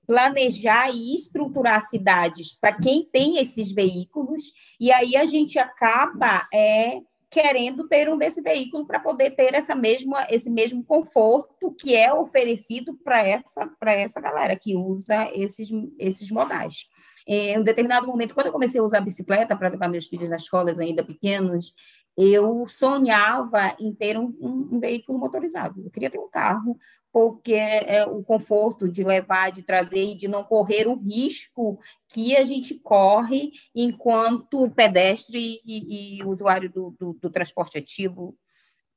planejar 0.06 0.88
e 0.94 1.14
estruturar 1.16 1.84
cidades 1.88 2.54
para 2.54 2.72
quem 2.72 3.04
tem 3.04 3.38
esses 3.38 3.72
veículos, 3.72 4.52
e 4.78 4.92
aí 4.92 5.16
a 5.16 5.24
gente 5.24 5.58
acaba 5.58 6.46
é, 6.54 7.00
querendo 7.28 7.88
ter 7.88 8.08
um 8.08 8.16
desse 8.16 8.40
veículo 8.40 8.86
para 8.86 9.00
poder 9.00 9.32
ter 9.32 9.52
essa 9.54 9.74
mesma, 9.74 10.28
esse 10.30 10.48
mesmo 10.48 10.84
conforto 10.84 11.74
que 11.74 11.92
é 11.96 12.14
oferecido 12.14 12.94
para 13.02 13.26
essa, 13.26 13.68
essa 13.84 14.20
galera 14.20 14.54
que 14.54 14.76
usa 14.76 15.28
esses, 15.34 15.68
esses 15.98 16.30
modais. 16.30 16.86
Em 17.26 17.58
um 17.58 17.62
determinado 17.62 18.06
momento, 18.06 18.34
quando 18.34 18.46
eu 18.46 18.52
comecei 18.52 18.80
a 18.80 18.84
usar 18.84 19.00
bicicleta 19.00 19.56
para 19.56 19.68
levar 19.68 19.88
meus 19.88 20.06
filhos 20.06 20.28
nas 20.28 20.42
escolas 20.42 20.78
ainda 20.78 21.02
pequenos, 21.02 21.74
eu 22.16 22.66
sonhava 22.68 23.74
em 23.80 23.92
ter 23.92 24.16
um, 24.16 24.26
um, 24.40 24.68
um, 24.72 24.80
veículo 24.80 25.18
motorizado. 25.18 25.82
Eu 25.82 25.90
queria 25.90 26.10
ter 26.10 26.18
um 26.18 26.28
carro, 26.28 26.78
porque 27.12 27.54
é 27.54 28.04
o 28.04 28.22
conforto 28.22 28.88
de 28.88 29.02
levar, 29.02 29.50
de 29.50 29.62
trazer 29.62 30.04
e 30.04 30.16
de 30.16 30.28
não 30.28 30.44
correr 30.44 30.86
o 30.86 30.96
risco 30.96 31.78
que 32.08 32.36
a 32.36 32.44
gente 32.44 32.74
corre 32.74 33.52
enquanto 33.74 34.70
pedestre 34.70 35.60
e, 35.64 36.18
e 36.18 36.24
usuário 36.24 36.70
do, 36.70 36.94
do, 36.98 37.14
do 37.14 37.30
transporte 37.30 37.78
ativo, 37.78 38.36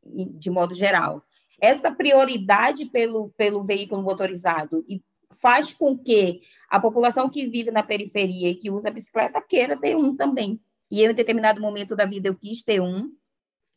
de 0.03 0.49
modo 0.49 0.75
geral. 0.75 1.23
Essa 1.59 1.91
prioridade 1.91 2.85
pelo, 2.85 3.29
pelo 3.37 3.63
veículo 3.63 4.03
motorizado 4.03 4.85
e 4.87 5.01
faz 5.41 5.73
com 5.73 5.97
que 5.97 6.41
a 6.69 6.79
população 6.79 7.29
que 7.29 7.47
vive 7.47 7.71
na 7.71 7.83
periferia 7.83 8.49
e 8.49 8.55
que 8.55 8.69
usa 8.69 8.91
bicicleta 8.91 9.41
queira 9.41 9.77
ter 9.77 9.95
um 9.95 10.15
também. 10.15 10.59
E 10.89 11.01
eu, 11.01 11.11
em 11.11 11.15
determinado 11.15 11.61
momento 11.61 11.95
da 11.95 12.05
vida, 12.05 12.27
eu 12.27 12.35
quis 12.35 12.63
ter 12.63 12.81
um. 12.81 13.11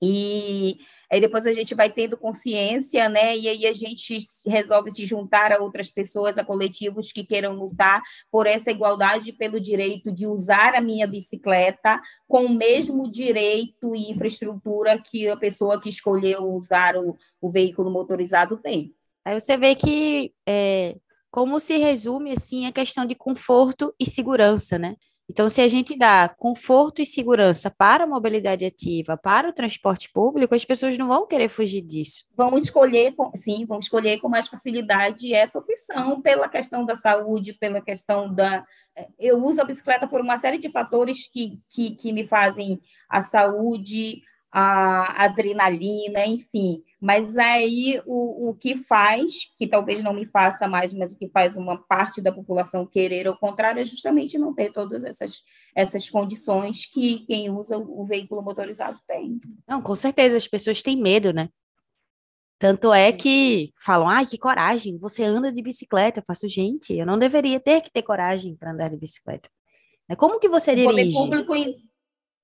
E 0.02 0.78
aí 1.10 1.20
depois 1.20 1.46
a 1.46 1.52
gente 1.52 1.74
vai 1.74 1.90
tendo 1.90 2.16
consciência, 2.16 3.06
né? 3.08 3.36
E 3.36 3.48
aí 3.48 3.66
a 3.66 3.72
gente 3.72 4.16
resolve 4.46 4.90
se 4.90 5.04
juntar 5.04 5.52
a 5.52 5.58
outras 5.58 5.90
pessoas, 5.90 6.38
a 6.38 6.44
coletivos 6.44 7.12
que 7.12 7.22
queiram 7.22 7.52
lutar 7.52 8.00
por 8.30 8.46
essa 8.46 8.70
igualdade, 8.70 9.32
pelo 9.32 9.60
direito 9.60 10.10
de 10.10 10.26
usar 10.26 10.74
a 10.74 10.80
minha 10.80 11.06
bicicleta 11.06 12.00
com 12.26 12.46
o 12.46 12.54
mesmo 12.54 13.10
direito 13.10 13.94
e 13.94 14.10
infraestrutura 14.10 14.98
que 14.98 15.28
a 15.28 15.36
pessoa 15.36 15.78
que 15.78 15.90
escolheu 15.90 16.44
usar 16.44 16.96
o, 16.96 17.18
o 17.38 17.50
veículo 17.50 17.90
motorizado 17.90 18.56
tem. 18.56 18.94
Aí 19.22 19.38
você 19.38 19.54
vê 19.54 19.74
que 19.74 20.32
é, 20.48 20.96
como 21.30 21.60
se 21.60 21.76
resume 21.76 22.32
assim 22.32 22.66
a 22.66 22.72
questão 22.72 23.06
de 23.06 23.14
conforto 23.14 23.94
e 23.98 24.06
segurança, 24.06 24.78
né? 24.78 24.96
Então, 25.30 25.48
se 25.48 25.60
a 25.60 25.68
gente 25.68 25.96
dá 25.96 26.28
conforto 26.28 27.00
e 27.00 27.06
segurança 27.06 27.70
para 27.70 28.02
a 28.02 28.06
mobilidade 28.06 28.64
ativa, 28.64 29.16
para 29.16 29.48
o 29.48 29.52
transporte 29.52 30.10
público, 30.12 30.56
as 30.56 30.64
pessoas 30.64 30.98
não 30.98 31.06
vão 31.06 31.24
querer 31.24 31.48
fugir 31.48 31.82
disso. 31.82 32.24
Vão 32.36 32.56
escolher, 32.56 33.14
sim, 33.36 33.64
vão 33.64 33.78
escolher 33.78 34.18
com 34.18 34.28
mais 34.28 34.48
facilidade 34.48 35.32
essa 35.32 35.60
opção 35.60 36.20
pela 36.20 36.48
questão 36.48 36.84
da 36.84 36.96
saúde, 36.96 37.52
pela 37.52 37.80
questão 37.80 38.34
da. 38.34 38.64
Eh, 38.96 39.06
eu 39.20 39.38
uso 39.44 39.60
a 39.60 39.64
bicicleta 39.64 40.08
por 40.08 40.20
uma 40.20 40.36
série 40.36 40.58
de 40.58 40.68
fatores 40.68 41.30
que, 41.32 41.60
que, 41.70 41.94
que 41.94 42.12
me 42.12 42.26
fazem 42.26 42.80
a 43.08 43.22
saúde, 43.22 44.22
a 44.50 45.26
adrenalina, 45.26 46.26
enfim. 46.26 46.82
Mas 47.00 47.38
aí 47.38 48.02
o, 48.04 48.29
o 48.50 48.54
que 48.54 48.76
faz, 48.76 49.50
que 49.56 49.66
talvez 49.66 50.02
não 50.02 50.12
me 50.12 50.26
faça 50.26 50.66
mais, 50.66 50.92
mas 50.92 51.12
o 51.12 51.18
que 51.18 51.28
faz 51.28 51.56
uma 51.56 51.76
parte 51.76 52.20
da 52.20 52.32
população 52.32 52.84
querer 52.84 53.26
ao 53.26 53.36
contrário, 53.36 53.80
é 53.80 53.84
justamente 53.84 54.38
não 54.38 54.52
ter 54.52 54.72
todas 54.72 55.04
essas, 55.04 55.42
essas 55.74 56.08
condições 56.08 56.86
que 56.86 57.20
quem 57.26 57.48
usa 57.50 57.78
o 57.78 58.04
veículo 58.04 58.42
motorizado 58.42 58.98
tem. 59.06 59.40
Não, 59.66 59.80
com 59.80 59.94
certeza, 59.94 60.36
as 60.36 60.48
pessoas 60.48 60.82
têm 60.82 61.00
medo, 61.00 61.32
né? 61.32 61.48
Tanto 62.58 62.92
é 62.92 63.10
que 63.10 63.72
falam, 63.82 64.08
ai, 64.08 64.26
que 64.26 64.36
coragem, 64.36 64.98
você 64.98 65.24
anda 65.24 65.50
de 65.50 65.62
bicicleta. 65.62 66.20
Eu 66.20 66.24
faço, 66.26 66.46
gente, 66.46 66.92
eu 66.92 67.06
não 67.06 67.18
deveria 67.18 67.58
ter 67.58 67.80
que 67.80 67.90
ter 67.90 68.02
coragem 68.02 68.54
para 68.54 68.72
andar 68.72 68.90
de 68.90 68.98
bicicleta. 68.98 69.48
Como 70.18 70.38
que 70.38 70.48
você 70.48 70.74
dirige? 70.74 71.16
O 71.16 71.22
poder 71.22 71.46
público... 71.46 71.54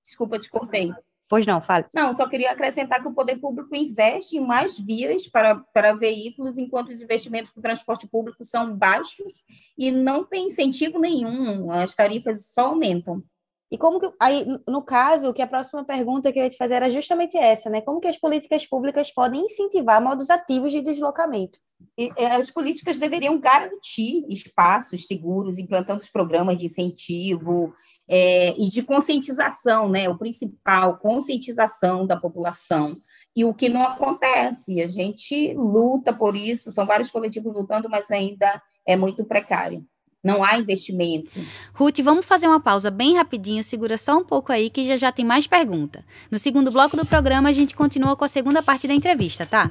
Desculpa, 0.02 0.38
te 0.38 0.48
cortei. 0.48 0.90
Pois 1.28 1.44
não, 1.44 1.60
fale. 1.60 1.86
Não, 1.92 2.14
só 2.14 2.28
queria 2.28 2.52
acrescentar 2.52 3.02
que 3.02 3.08
o 3.08 3.14
poder 3.14 3.36
público 3.36 3.74
investe 3.74 4.36
em 4.36 4.40
mais 4.40 4.78
vias 4.78 5.26
para, 5.26 5.56
para 5.72 5.92
veículos, 5.92 6.56
enquanto 6.56 6.90
os 6.90 7.02
investimentos 7.02 7.52
no 7.54 7.62
transporte 7.62 8.06
público 8.06 8.44
são 8.44 8.76
baixos 8.76 9.32
e 9.76 9.90
não 9.90 10.24
tem 10.24 10.46
incentivo 10.46 11.00
nenhum, 11.00 11.70
as 11.72 11.94
tarifas 11.94 12.46
só 12.52 12.66
aumentam. 12.66 13.24
E 13.70 13.76
como 13.76 13.98
que, 13.98 14.08
aí, 14.20 14.46
no 14.66 14.80
caso, 14.80 15.32
que 15.34 15.42
a 15.42 15.46
próxima 15.46 15.84
pergunta 15.84 16.32
que 16.32 16.38
eu 16.38 16.44
ia 16.44 16.50
te 16.50 16.56
fazer 16.56 16.74
era 16.74 16.88
justamente 16.88 17.36
essa, 17.36 17.68
né? 17.68 17.80
Como 17.80 18.00
que 18.00 18.06
as 18.06 18.16
políticas 18.16 18.64
públicas 18.64 19.10
podem 19.10 19.44
incentivar 19.44 20.00
modos 20.00 20.30
ativos 20.30 20.70
de 20.70 20.80
deslocamento? 20.80 21.58
E, 21.98 22.12
as 22.26 22.48
políticas 22.48 22.96
deveriam 22.96 23.40
garantir 23.40 24.24
espaços 24.28 25.06
seguros, 25.06 25.58
implantando 25.58 26.00
os 26.00 26.10
programas 26.10 26.56
de 26.58 26.66
incentivo, 26.66 27.74
é, 28.08 28.54
e 28.58 28.68
de 28.68 28.82
conscientização, 28.82 29.88
né? 29.88 30.08
O 30.08 30.18
principal, 30.18 30.98
conscientização 30.98 32.06
da 32.06 32.16
população. 32.16 32.96
E 33.34 33.44
o 33.44 33.52
que 33.52 33.68
não 33.68 33.82
acontece, 33.82 34.80
a 34.80 34.88
gente 34.88 35.52
luta 35.54 36.12
por 36.12 36.34
isso, 36.34 36.70
são 36.70 36.86
vários 36.86 37.10
coletivos 37.10 37.54
lutando, 37.54 37.88
mas 37.88 38.10
ainda 38.10 38.62
é 38.86 38.96
muito 38.96 39.24
precário 39.24 39.86
não 40.22 40.42
há 40.42 40.58
investimento. 40.58 41.30
Ruth, 41.72 42.00
vamos 42.00 42.26
fazer 42.26 42.48
uma 42.48 42.58
pausa 42.58 42.90
bem 42.90 43.16
rapidinho, 43.16 43.62
segura 43.62 43.96
só 43.96 44.18
um 44.18 44.24
pouco 44.24 44.50
aí 44.50 44.68
que 44.68 44.86
já 44.86 44.96
já 44.96 45.12
tem 45.12 45.24
mais 45.24 45.46
pergunta. 45.46 46.04
No 46.30 46.38
segundo 46.38 46.70
bloco 46.70 46.96
do 46.96 47.06
programa 47.06 47.48
a 47.48 47.52
gente 47.52 47.76
continua 47.76 48.16
com 48.16 48.24
a 48.24 48.28
segunda 48.28 48.62
parte 48.62 48.88
da 48.88 48.94
entrevista, 48.94 49.46
tá? 49.46 49.70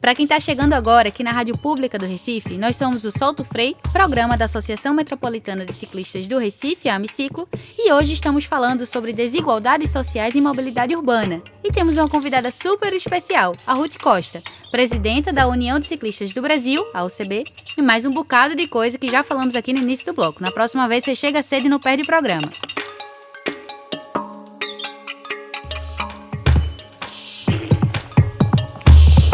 Para 0.00 0.14
quem 0.14 0.24
está 0.24 0.38
chegando 0.38 0.74
agora 0.74 1.08
aqui 1.08 1.24
na 1.24 1.32
Rádio 1.32 1.58
Pública 1.58 1.98
do 1.98 2.06
Recife, 2.06 2.56
nós 2.56 2.76
somos 2.76 3.04
o 3.04 3.10
Solto 3.10 3.44
Frei, 3.44 3.76
programa 3.92 4.36
da 4.36 4.44
Associação 4.44 4.94
Metropolitana 4.94 5.66
de 5.66 5.72
Ciclistas 5.72 6.28
do 6.28 6.38
Recife, 6.38 6.88
a 6.88 6.94
Amiciclo, 6.94 7.48
e 7.76 7.92
hoje 7.92 8.14
estamos 8.14 8.44
falando 8.44 8.86
sobre 8.86 9.12
desigualdades 9.12 9.90
sociais 9.90 10.34
e 10.34 10.40
mobilidade 10.40 10.94
urbana. 10.94 11.42
E 11.64 11.72
temos 11.72 11.96
uma 11.96 12.08
convidada 12.08 12.50
super 12.50 12.92
especial, 12.92 13.54
a 13.66 13.74
Ruth 13.74 13.98
Costa, 13.98 14.42
presidenta 14.70 15.32
da 15.32 15.48
União 15.48 15.78
de 15.78 15.86
Ciclistas 15.86 16.32
do 16.32 16.42
Brasil, 16.42 16.86
a 16.94 17.04
UCB, 17.04 17.44
e 17.76 17.82
mais 17.82 18.04
um 18.04 18.12
bocado 18.12 18.54
de 18.54 18.68
coisa 18.68 18.98
que 18.98 19.10
já 19.10 19.24
falamos 19.24 19.56
aqui 19.56 19.72
no 19.72 19.85
início 19.86 20.06
do 20.06 20.12
bloco. 20.12 20.42
Na 20.42 20.50
próxima 20.50 20.86
vez 20.86 21.04
você 21.04 21.14
chega 21.14 21.42
cedo 21.42 21.66
e 21.66 21.68
não 21.68 21.80
perde 21.80 22.02
o 22.02 22.06
programa. 22.06 22.52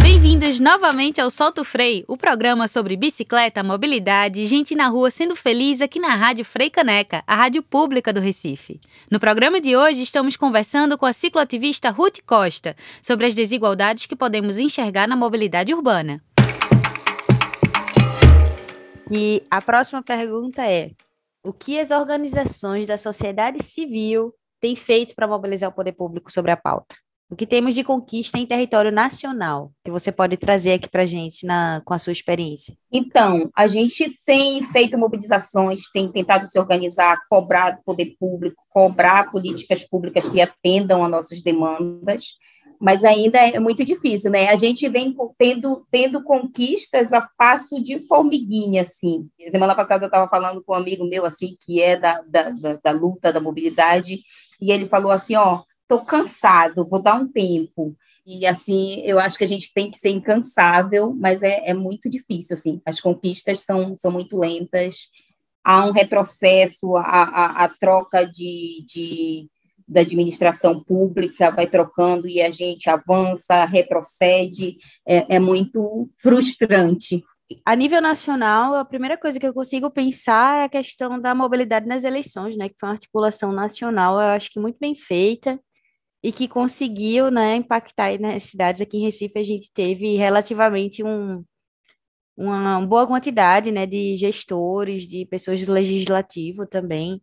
Bem-vindos 0.02 0.60
novamente 0.60 1.20
ao 1.20 1.30
Solto 1.30 1.64
Frei, 1.64 2.04
o 2.06 2.16
programa 2.16 2.68
sobre 2.68 2.96
bicicleta, 2.96 3.62
mobilidade 3.62 4.44
gente 4.44 4.74
na 4.74 4.88
rua 4.88 5.10
sendo 5.10 5.34
feliz 5.34 5.80
aqui 5.80 5.98
na 5.98 6.14
Rádio 6.14 6.44
Frei 6.44 6.68
Caneca, 6.68 7.22
a 7.26 7.34
rádio 7.34 7.62
pública 7.62 8.12
do 8.12 8.20
Recife. 8.20 8.80
No 9.10 9.18
programa 9.18 9.60
de 9.60 9.76
hoje 9.76 10.02
estamos 10.02 10.36
conversando 10.36 10.98
com 10.98 11.06
a 11.06 11.12
cicloativista 11.12 11.90
Ruth 11.90 12.18
Costa 12.26 12.76
sobre 13.00 13.26
as 13.26 13.34
desigualdades 13.34 14.06
que 14.06 14.16
podemos 14.16 14.58
enxergar 14.58 15.08
na 15.08 15.16
mobilidade 15.16 15.72
urbana. 15.72 16.20
E 19.14 19.42
a 19.50 19.60
próxima 19.60 20.02
pergunta 20.02 20.64
é: 20.64 20.90
o 21.44 21.52
que 21.52 21.78
as 21.78 21.90
organizações 21.90 22.86
da 22.86 22.96
sociedade 22.96 23.62
civil 23.62 24.32
têm 24.58 24.74
feito 24.74 25.14
para 25.14 25.28
mobilizar 25.28 25.68
o 25.68 25.74
poder 25.74 25.92
público 25.92 26.32
sobre 26.32 26.50
a 26.50 26.56
pauta? 26.56 26.96
O 27.28 27.36
que 27.36 27.46
temos 27.46 27.74
de 27.74 27.82
conquista 27.82 28.38
em 28.38 28.46
território 28.46 28.92
nacional 28.92 29.72
que 29.84 29.90
você 29.90 30.12
pode 30.12 30.36
trazer 30.36 30.74
aqui 30.74 30.88
para 30.88 31.02
a 31.02 31.06
gente 31.06 31.46
na, 31.46 31.80
com 31.84 31.94
a 31.94 31.98
sua 31.98 32.12
experiência? 32.12 32.74
Então, 32.90 33.50
a 33.56 33.66
gente 33.66 34.18
tem 34.24 34.62
feito 34.66 34.98
mobilizações, 34.98 35.90
tem 35.92 36.10
tentado 36.12 36.46
se 36.46 36.58
organizar, 36.58 37.18
cobrar 37.30 37.70
do 37.72 37.82
poder 37.84 38.14
público, 38.18 38.62
cobrar 38.68 39.30
políticas 39.30 39.82
públicas 39.82 40.28
que 40.28 40.42
atendam 40.42 41.02
a 41.02 41.08
nossas 41.08 41.42
demandas 41.42 42.36
mas 42.82 43.04
ainda 43.04 43.38
é 43.38 43.60
muito 43.60 43.84
difícil, 43.84 44.28
né? 44.28 44.48
A 44.48 44.56
gente 44.56 44.88
vem 44.88 45.14
tendo, 45.38 45.86
tendo 45.88 46.20
conquistas 46.24 47.12
a 47.12 47.20
passo 47.38 47.80
de 47.80 48.02
formiguinha, 48.08 48.82
assim. 48.82 49.30
Semana 49.52 49.72
passada 49.72 50.02
eu 50.04 50.08
estava 50.08 50.28
falando 50.28 50.60
com 50.64 50.72
um 50.72 50.76
amigo 50.76 51.04
meu, 51.04 51.24
assim, 51.24 51.56
que 51.64 51.80
é 51.80 51.96
da, 51.96 52.20
da, 52.22 52.50
da, 52.50 52.80
da 52.82 52.90
luta 52.90 53.32
da 53.32 53.38
mobilidade, 53.38 54.18
e 54.60 54.72
ele 54.72 54.88
falou 54.88 55.12
assim, 55.12 55.36
ó, 55.36 55.62
tô 55.86 56.04
cansado, 56.04 56.84
vou 56.84 57.00
dar 57.00 57.14
um 57.14 57.28
tempo. 57.28 57.94
E, 58.26 58.44
assim, 58.44 59.00
eu 59.02 59.20
acho 59.20 59.38
que 59.38 59.44
a 59.44 59.48
gente 59.48 59.72
tem 59.72 59.88
que 59.88 59.98
ser 59.98 60.10
incansável, 60.10 61.14
mas 61.14 61.40
é, 61.44 61.70
é 61.70 61.74
muito 61.74 62.10
difícil, 62.10 62.54
assim. 62.54 62.82
As 62.84 62.98
conquistas 62.98 63.60
são, 63.60 63.96
são 63.96 64.10
muito 64.10 64.36
lentas, 64.36 65.06
há 65.62 65.84
um 65.86 65.92
retrocesso, 65.92 66.96
a, 66.96 67.02
a, 67.02 67.64
a 67.64 67.68
troca 67.68 68.24
de, 68.24 68.84
de 68.88 69.48
da 69.92 70.00
administração 70.00 70.82
pública 70.82 71.50
vai 71.50 71.66
trocando 71.66 72.26
e 72.26 72.40
a 72.40 72.50
gente 72.50 72.88
avança, 72.88 73.64
retrocede, 73.64 74.76
é, 75.06 75.36
é 75.36 75.38
muito 75.38 76.08
frustrante. 76.18 77.22
A 77.66 77.76
nível 77.76 78.00
nacional, 78.00 78.74
a 78.74 78.84
primeira 78.84 79.18
coisa 79.18 79.38
que 79.38 79.46
eu 79.46 79.52
consigo 79.52 79.90
pensar 79.90 80.62
é 80.62 80.64
a 80.64 80.68
questão 80.68 81.20
da 81.20 81.34
mobilidade 81.34 81.86
nas 81.86 82.02
eleições, 82.02 82.56
né, 82.56 82.68
que 82.68 82.76
foi 82.80 82.88
uma 82.88 82.94
articulação 82.94 83.52
nacional, 83.52 84.14
eu 84.14 84.28
acho 84.28 84.50
que 84.50 84.58
muito 84.58 84.78
bem 84.80 84.94
feita 84.94 85.60
e 86.22 86.32
que 86.32 86.48
conseguiu, 86.48 87.30
né, 87.30 87.56
impactar 87.56 88.18
nas 88.18 88.44
cidades. 88.44 88.80
Aqui 88.80 88.96
em 88.96 89.04
Recife, 89.04 89.38
a 89.38 89.42
gente 89.42 89.70
teve 89.74 90.16
relativamente 90.16 91.02
um, 91.04 91.44
uma 92.36 92.80
boa 92.86 93.06
quantidade, 93.06 93.70
né, 93.70 93.86
de 93.86 94.16
gestores, 94.16 95.06
de 95.06 95.26
pessoas 95.26 95.66
do 95.66 95.72
legislativo 95.72 96.66
também, 96.66 97.20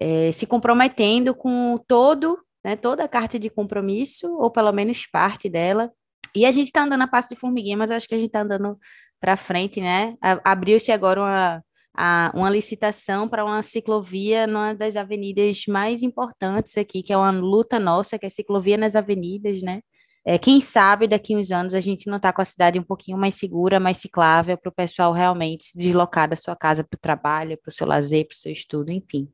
é, 0.00 0.32
se 0.32 0.46
comprometendo 0.46 1.34
com 1.34 1.78
todo 1.86 2.38
né, 2.64 2.76
toda 2.76 3.04
a 3.04 3.08
carta 3.08 3.38
de 3.38 3.50
compromisso, 3.50 4.32
ou 4.36 4.50
pelo 4.50 4.72
menos 4.72 5.06
parte 5.06 5.48
dela. 5.48 5.90
E 6.34 6.46
a 6.46 6.52
gente 6.52 6.66
está 6.66 6.84
andando 6.84 7.02
a 7.02 7.08
passo 7.08 7.28
de 7.28 7.36
formiguinha, 7.36 7.76
mas 7.76 7.90
acho 7.90 8.08
que 8.08 8.14
a 8.14 8.18
gente 8.18 8.28
está 8.28 8.42
andando 8.42 8.78
para 9.20 9.36
frente, 9.36 9.80
né? 9.80 10.16
Abriu-se 10.44 10.92
agora 10.92 11.20
uma, 11.20 11.64
a, 11.94 12.32
uma 12.34 12.50
licitação 12.50 13.28
para 13.28 13.44
uma 13.44 13.62
ciclovia 13.62 14.46
numa 14.46 14.74
das 14.74 14.96
avenidas 14.96 15.64
mais 15.68 16.02
importantes 16.02 16.76
aqui, 16.78 17.02
que 17.02 17.12
é 17.12 17.16
uma 17.16 17.30
luta 17.30 17.78
nossa, 17.78 18.18
que 18.18 18.26
é 18.26 18.30
ciclovia 18.30 18.76
nas 18.76 18.94
avenidas, 18.94 19.62
né? 19.62 19.80
É, 20.24 20.38
quem 20.38 20.60
sabe 20.60 21.08
daqui 21.08 21.34
uns 21.34 21.50
anos 21.50 21.74
a 21.74 21.80
gente 21.80 22.06
não 22.06 22.18
está 22.18 22.30
com 22.32 22.42
a 22.42 22.44
cidade 22.44 22.78
um 22.78 22.82
pouquinho 22.82 23.16
mais 23.16 23.36
segura, 23.36 23.80
mais 23.80 23.98
ciclável, 23.98 24.56
para 24.56 24.68
o 24.68 24.72
pessoal 24.72 25.12
realmente 25.12 25.64
se 25.64 25.76
deslocar 25.76 26.28
da 26.28 26.36
sua 26.36 26.54
casa 26.54 26.84
para 26.84 26.96
o 26.96 27.00
trabalho, 27.00 27.58
para 27.60 27.70
o 27.70 27.72
seu 27.72 27.86
lazer, 27.86 28.26
para 28.28 28.34
o 28.34 28.38
seu 28.38 28.52
estudo, 28.52 28.90
enfim. 28.90 29.30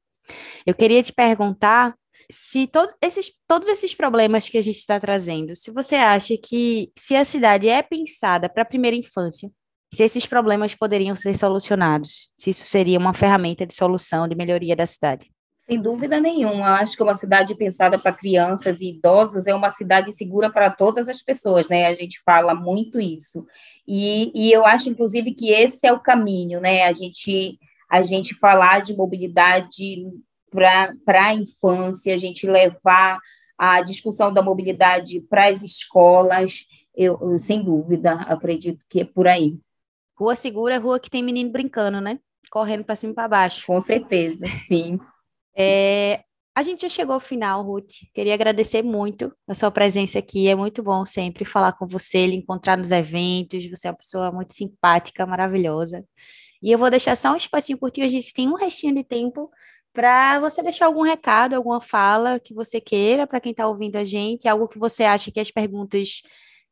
Eu 0.66 0.74
queria 0.74 1.02
te 1.02 1.12
perguntar 1.12 1.94
se 2.30 2.66
todo 2.66 2.92
esses, 3.00 3.32
todos 3.46 3.68
esses 3.68 3.94
problemas 3.94 4.48
que 4.48 4.58
a 4.58 4.62
gente 4.62 4.78
está 4.78 4.98
trazendo, 4.98 5.54
se 5.54 5.70
você 5.70 5.94
acha 5.94 6.34
que 6.36 6.90
se 6.98 7.14
a 7.14 7.24
cidade 7.24 7.68
é 7.68 7.82
pensada 7.82 8.48
para 8.48 8.62
a 8.62 8.66
primeira 8.66 8.96
infância, 8.96 9.50
se 9.92 10.02
esses 10.02 10.26
problemas 10.26 10.74
poderiam 10.74 11.16
ser 11.16 11.36
solucionados, 11.36 12.30
se 12.36 12.50
isso 12.50 12.64
seria 12.64 12.98
uma 12.98 13.14
ferramenta 13.14 13.64
de 13.64 13.74
solução, 13.74 14.26
de 14.26 14.34
melhoria 14.34 14.74
da 14.74 14.86
cidade. 14.86 15.30
Sem 15.60 15.80
dúvida 15.80 16.20
nenhuma, 16.20 16.80
acho 16.80 16.96
que 16.96 17.02
uma 17.02 17.14
cidade 17.14 17.52
pensada 17.56 17.98
para 17.98 18.12
crianças 18.12 18.80
e 18.80 18.90
idosos 18.90 19.48
é 19.48 19.54
uma 19.54 19.70
cidade 19.70 20.12
segura 20.12 20.48
para 20.48 20.70
todas 20.70 21.08
as 21.08 21.20
pessoas, 21.22 21.68
né? 21.68 21.86
A 21.86 21.94
gente 21.94 22.20
fala 22.24 22.54
muito 22.54 23.00
isso. 23.00 23.44
E, 23.86 24.30
e 24.32 24.52
eu 24.52 24.64
acho, 24.64 24.88
inclusive, 24.88 25.34
que 25.34 25.50
esse 25.50 25.84
é 25.84 25.92
o 25.92 25.98
caminho, 25.98 26.60
né? 26.60 26.84
A 26.84 26.92
gente, 26.92 27.58
a 27.90 28.02
gente 28.02 28.34
falar 28.34 28.80
de 28.80 28.96
mobilidade 28.96 30.06
para 30.50 30.94
a 31.06 31.34
infância, 31.34 32.14
a 32.14 32.16
gente 32.16 32.46
levar 32.46 33.18
a 33.58 33.80
discussão 33.80 34.32
da 34.32 34.42
mobilidade 34.42 35.20
para 35.22 35.48
as 35.48 35.62
escolas, 35.62 36.64
eu, 36.94 37.18
sem 37.40 37.62
dúvida, 37.62 38.12
acredito 38.12 38.84
que 38.88 39.00
é 39.00 39.04
por 39.04 39.26
aí. 39.26 39.58
Rua 40.18 40.34
segura 40.34 40.74
é 40.74 40.78
rua 40.78 40.98
que 40.98 41.10
tem 41.10 41.22
menino 41.22 41.50
brincando, 41.50 42.00
né? 42.00 42.18
Correndo 42.50 42.84
para 42.84 42.96
cima 42.96 43.12
e 43.12 43.14
para 43.14 43.28
baixo. 43.28 43.66
Com 43.66 43.80
certeza, 43.80 44.46
sim. 44.66 44.98
É, 45.54 46.22
a 46.56 46.62
gente 46.62 46.82
já 46.82 46.88
chegou 46.88 47.12
ao 47.12 47.20
final, 47.20 47.62
Ruth. 47.62 47.92
Queria 48.14 48.32
agradecer 48.32 48.82
muito 48.82 49.30
a 49.46 49.54
sua 49.54 49.70
presença 49.70 50.18
aqui. 50.18 50.48
É 50.48 50.54
muito 50.54 50.82
bom 50.82 51.04
sempre 51.04 51.44
falar 51.44 51.72
com 51.74 51.86
você, 51.86 52.26
lhe 52.26 52.36
encontrar 52.36 52.78
nos 52.78 52.90
eventos. 52.92 53.68
Você 53.68 53.88
é 53.88 53.90
uma 53.90 53.96
pessoa 53.96 54.32
muito 54.32 54.54
simpática, 54.54 55.26
maravilhosa. 55.26 56.02
E 56.66 56.72
eu 56.72 56.78
vou 56.80 56.90
deixar 56.90 57.16
só 57.16 57.32
um 57.32 57.36
espacinho 57.36 57.78
curtinho. 57.78 58.04
A 58.04 58.10
gente 58.10 58.34
tem 58.34 58.48
um 58.48 58.56
restinho 58.56 58.92
de 58.92 59.04
tempo 59.04 59.48
para 59.92 60.40
você 60.40 60.60
deixar 60.64 60.86
algum 60.86 61.02
recado, 61.02 61.54
alguma 61.54 61.80
fala 61.80 62.40
que 62.40 62.52
você 62.52 62.80
queira 62.80 63.24
para 63.24 63.38
quem 63.38 63.52
está 63.52 63.68
ouvindo 63.68 63.94
a 63.94 64.02
gente, 64.02 64.48
algo 64.48 64.66
que 64.66 64.76
você 64.76 65.04
acha 65.04 65.30
que 65.30 65.38
as 65.38 65.48
perguntas 65.48 66.22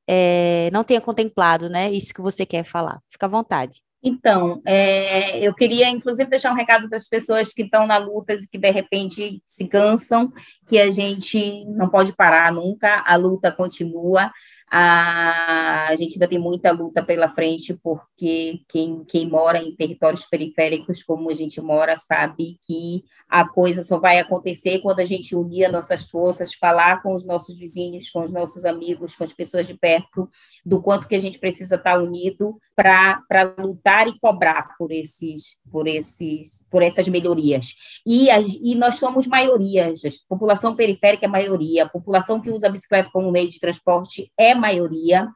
é, 0.05 0.69
não 0.73 0.83
tenha 0.83 1.01
contemplado, 1.01 1.69
né? 1.69 1.93
Isso 1.93 2.13
que 2.13 2.21
você 2.21 2.45
quer 2.45 2.65
falar. 2.65 2.99
Fica 3.09 3.27
à 3.27 3.29
vontade. 3.29 3.81
Então, 4.03 4.61
é, 4.67 5.39
eu 5.39 5.55
queria, 5.55 5.89
inclusive, 5.89 6.29
deixar 6.29 6.51
um 6.51 6.57
recado 6.57 6.89
para 6.89 6.97
as 6.97 7.07
pessoas 7.07 7.53
que 7.53 7.63
estão 7.63 7.87
na 7.87 7.97
luta 7.97 8.35
e 8.35 8.49
que, 8.49 8.59
de 8.59 8.71
repente, 8.73 9.41
se 9.45 9.69
cansam, 9.69 10.33
que 10.67 10.77
a 10.77 10.91
gente 10.91 11.65
não 11.67 11.89
pode 11.89 12.13
parar 12.13 12.53
nunca, 12.53 13.05
a 13.07 13.15
luta 13.15 13.53
continua, 13.53 14.33
a, 14.77 15.95
gente 15.97 16.15
ainda 16.15 16.27
tem 16.27 16.39
muita 16.39 16.73
luta 16.73 17.01
pela 17.01 17.33
frente, 17.33 17.79
porque 17.81 18.59
quem, 18.69 19.05
quem 19.05 19.31
mora 19.31 19.63
em 19.63 19.73
territórios 19.77 20.27
periféricos, 20.27 21.01
como 21.01 21.31
a 21.31 21.33
gente 21.33 21.61
mora, 21.61 21.97
sabe 21.97 22.59
que 22.67 23.05
a 23.31 23.49
coisa 23.49 23.85
só 23.85 24.01
vai 24.01 24.19
acontecer 24.19 24.81
quando 24.81 24.99
a 24.99 25.05
gente 25.05 25.37
unir 25.37 25.67
as 25.67 25.73
nossas 25.73 26.11
forças, 26.11 26.55
falar 26.55 27.03
com 27.05 27.15
os 27.15 27.25
nossos 27.25 27.57
vizinhos, 27.57 28.11
com 28.11 28.25
os 28.25 28.33
nossos 28.33 28.65
amigos, 28.65 29.15
com 29.15 29.23
as 29.23 29.33
pessoas 29.33 29.65
de 29.69 29.75
perto, 29.75 30.29
do 30.67 30.83
quanto 30.83 31.07
que 31.07 31.15
a 31.15 31.19
gente 31.19 31.39
precisa 31.39 31.77
estar 31.77 32.03
unido 32.03 32.59
para 32.75 33.55
lutar 33.57 34.09
e 34.09 34.19
cobrar 34.19 34.77
por 34.77 34.91
esses, 34.91 35.57
por 35.71 35.87
esses, 35.87 36.65
por 36.69 36.83
essas 36.83 37.07
melhorias. 37.07 37.75
E, 38.05 38.27
e 38.29 38.75
nós 38.75 38.97
somos 38.97 39.29
maiorias, 39.29 40.05
a 40.05 40.09
população 40.29 40.75
periférica 40.75 41.27
é 41.27 41.29
maioria, 41.29 41.85
a 41.85 41.89
população 41.89 42.41
que 42.41 42.51
usa 42.51 42.67
a 42.67 42.71
bicicleta 42.71 43.11
como 43.13 43.31
meio 43.31 43.49
de 43.49 43.61
transporte 43.61 44.33
é 44.37 44.64
maioria. 44.65 45.29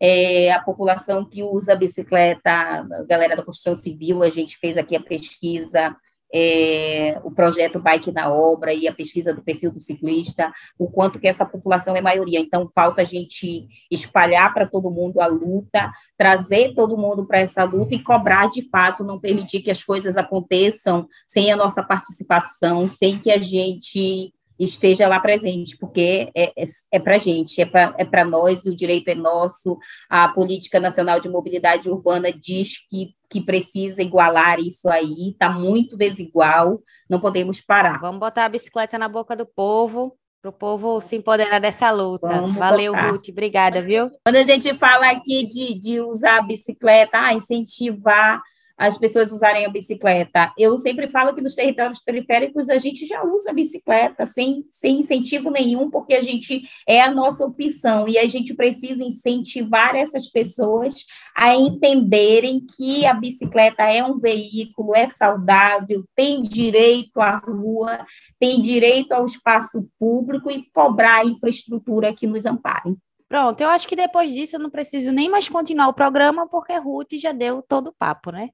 É, 0.00 0.52
a 0.52 0.60
população 0.60 1.24
que 1.24 1.42
usa 1.42 1.74
bicicleta, 1.74 2.50
a 2.50 3.02
galera 3.08 3.36
da 3.36 3.42
construção 3.42 3.76
civil, 3.76 4.22
a 4.22 4.28
gente 4.28 4.58
fez 4.58 4.76
aqui 4.76 4.94
a 4.94 5.02
pesquisa 5.02 5.96
é, 6.32 7.20
o 7.24 7.30
projeto 7.30 7.80
Bike 7.80 8.12
na 8.12 8.32
Obra 8.32 8.72
e 8.72 8.86
a 8.86 8.94
pesquisa 8.94 9.34
do 9.34 9.42
perfil 9.42 9.72
do 9.72 9.80
ciclista, 9.80 10.52
o 10.78 10.88
quanto 10.88 11.18
que 11.18 11.26
essa 11.26 11.44
população 11.44 11.96
é 11.96 12.00
maioria. 12.00 12.38
Então, 12.38 12.70
falta 12.74 13.02
a 13.02 13.04
gente 13.04 13.66
espalhar 13.90 14.52
para 14.54 14.66
todo 14.66 14.90
mundo 14.90 15.20
a 15.20 15.26
luta, 15.26 15.90
trazer 16.16 16.74
todo 16.74 16.96
mundo 16.96 17.26
para 17.26 17.40
essa 17.40 17.64
luta 17.64 17.94
e 17.94 18.02
cobrar 18.02 18.48
de 18.48 18.62
fato, 18.70 19.04
não 19.04 19.18
permitir 19.18 19.60
que 19.60 19.70
as 19.70 19.82
coisas 19.82 20.16
aconteçam 20.16 21.06
sem 21.26 21.50
a 21.50 21.56
nossa 21.56 21.82
participação, 21.82 22.88
sem 22.88 23.18
que 23.18 23.30
a 23.30 23.38
gente 23.38 24.32
esteja 24.64 25.08
lá 25.08 25.18
presente, 25.18 25.76
porque 25.78 26.30
é, 26.34 26.52
é, 26.56 26.64
é 26.92 26.98
para 26.98 27.14
a 27.14 27.18
gente, 27.18 27.60
é 27.60 27.64
para 27.64 27.94
é 27.96 28.24
nós, 28.24 28.64
o 28.66 28.74
direito 28.74 29.08
é 29.08 29.14
nosso, 29.14 29.78
a 30.08 30.28
Política 30.28 30.78
Nacional 30.78 31.18
de 31.18 31.28
Mobilidade 31.28 31.88
Urbana 31.88 32.30
diz 32.30 32.86
que, 32.88 33.14
que 33.28 33.40
precisa 33.40 34.02
igualar 34.02 34.60
isso 34.60 34.88
aí, 34.88 35.30
está 35.30 35.48
muito 35.48 35.96
desigual, 35.96 36.80
não 37.08 37.18
podemos 37.18 37.60
parar. 37.60 37.98
Vamos 38.00 38.20
botar 38.20 38.44
a 38.44 38.48
bicicleta 38.50 38.98
na 38.98 39.08
boca 39.08 39.34
do 39.34 39.46
povo, 39.46 40.16
para 40.42 40.50
o 40.50 40.52
povo 40.52 41.00
se 41.00 41.16
empoderar 41.16 41.60
dessa 41.60 41.90
luta. 41.90 42.26
Vamos 42.26 42.54
Valeu, 42.54 42.92
botar. 42.92 43.10
Ruth, 43.10 43.28
obrigada, 43.28 43.82
viu? 43.82 44.08
Quando 44.24 44.36
a 44.36 44.42
gente 44.42 44.72
fala 44.74 45.10
aqui 45.10 45.44
de, 45.44 45.78
de 45.78 46.00
usar 46.00 46.38
a 46.38 46.42
bicicleta, 46.42 47.18
ah, 47.18 47.34
incentivar 47.34 48.42
as 48.80 48.96
pessoas 48.96 49.30
usarem 49.30 49.66
a 49.66 49.68
bicicleta. 49.68 50.54
Eu 50.56 50.78
sempre 50.78 51.06
falo 51.08 51.34
que 51.34 51.42
nos 51.42 51.54
territórios 51.54 52.00
periféricos 52.00 52.70
a 52.70 52.78
gente 52.78 53.04
já 53.04 53.22
usa 53.22 53.52
bicicleta 53.52 54.24
sem, 54.24 54.64
sem 54.68 55.00
incentivo 55.00 55.50
nenhum, 55.50 55.90
porque 55.90 56.14
a 56.14 56.22
gente 56.22 56.62
é 56.88 57.02
a 57.02 57.10
nossa 57.10 57.44
opção 57.44 58.08
e 58.08 58.16
a 58.16 58.26
gente 58.26 58.54
precisa 58.54 59.04
incentivar 59.04 59.94
essas 59.94 60.28
pessoas 60.28 61.04
a 61.36 61.54
entenderem 61.54 62.64
que 62.74 63.04
a 63.04 63.12
bicicleta 63.12 63.82
é 63.82 64.02
um 64.02 64.18
veículo, 64.18 64.96
é 64.96 65.06
saudável, 65.08 66.02
tem 66.16 66.40
direito 66.40 67.20
à 67.20 67.36
rua, 67.36 68.06
tem 68.38 68.62
direito 68.62 69.12
ao 69.12 69.26
espaço 69.26 69.86
público 69.98 70.50
e 70.50 70.64
cobrar 70.72 71.16
a 71.16 71.26
infraestrutura 71.26 72.14
que 72.14 72.26
nos 72.26 72.46
ampare. 72.46 72.96
Pronto, 73.28 73.60
eu 73.60 73.68
acho 73.68 73.86
que 73.86 73.94
depois 73.94 74.32
disso 74.32 74.56
eu 74.56 74.60
não 74.60 74.70
preciso 74.70 75.12
nem 75.12 75.28
mais 75.28 75.50
continuar 75.50 75.88
o 75.88 75.94
programa, 75.94 76.48
porque 76.48 76.74
Ruth 76.76 77.12
já 77.12 77.30
deu 77.30 77.62
todo 77.62 77.88
o 77.88 77.92
papo, 77.92 78.32
né? 78.32 78.48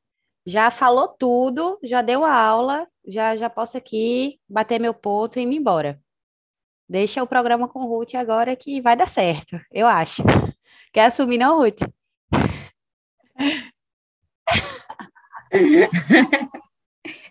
Já 0.47 0.71
falou 0.71 1.09
tudo, 1.09 1.79
já 1.83 2.01
deu 2.03 2.25
a 2.25 2.33
aula, 2.33 2.87
já, 3.07 3.37
já 3.37 3.51
posso 3.51 3.77
aqui 3.77 4.39
bater 4.49 4.81
meu 4.81 4.95
ponto 4.95 5.39
e 5.39 5.43
ir 5.43 5.53
embora. 5.53 6.01
Deixa 6.89 7.23
o 7.23 7.27
programa 7.27 7.69
com 7.69 7.85
Ruth 7.85 8.15
agora 8.15 8.55
que 8.55 8.81
vai 8.81 8.97
dar 8.97 9.09
certo, 9.09 9.61
eu 9.73 9.87
acho. 9.89 10.23
Quer 10.93 11.07
assumir, 11.07 11.39
não, 11.39 11.59
Ruth? 11.59 11.81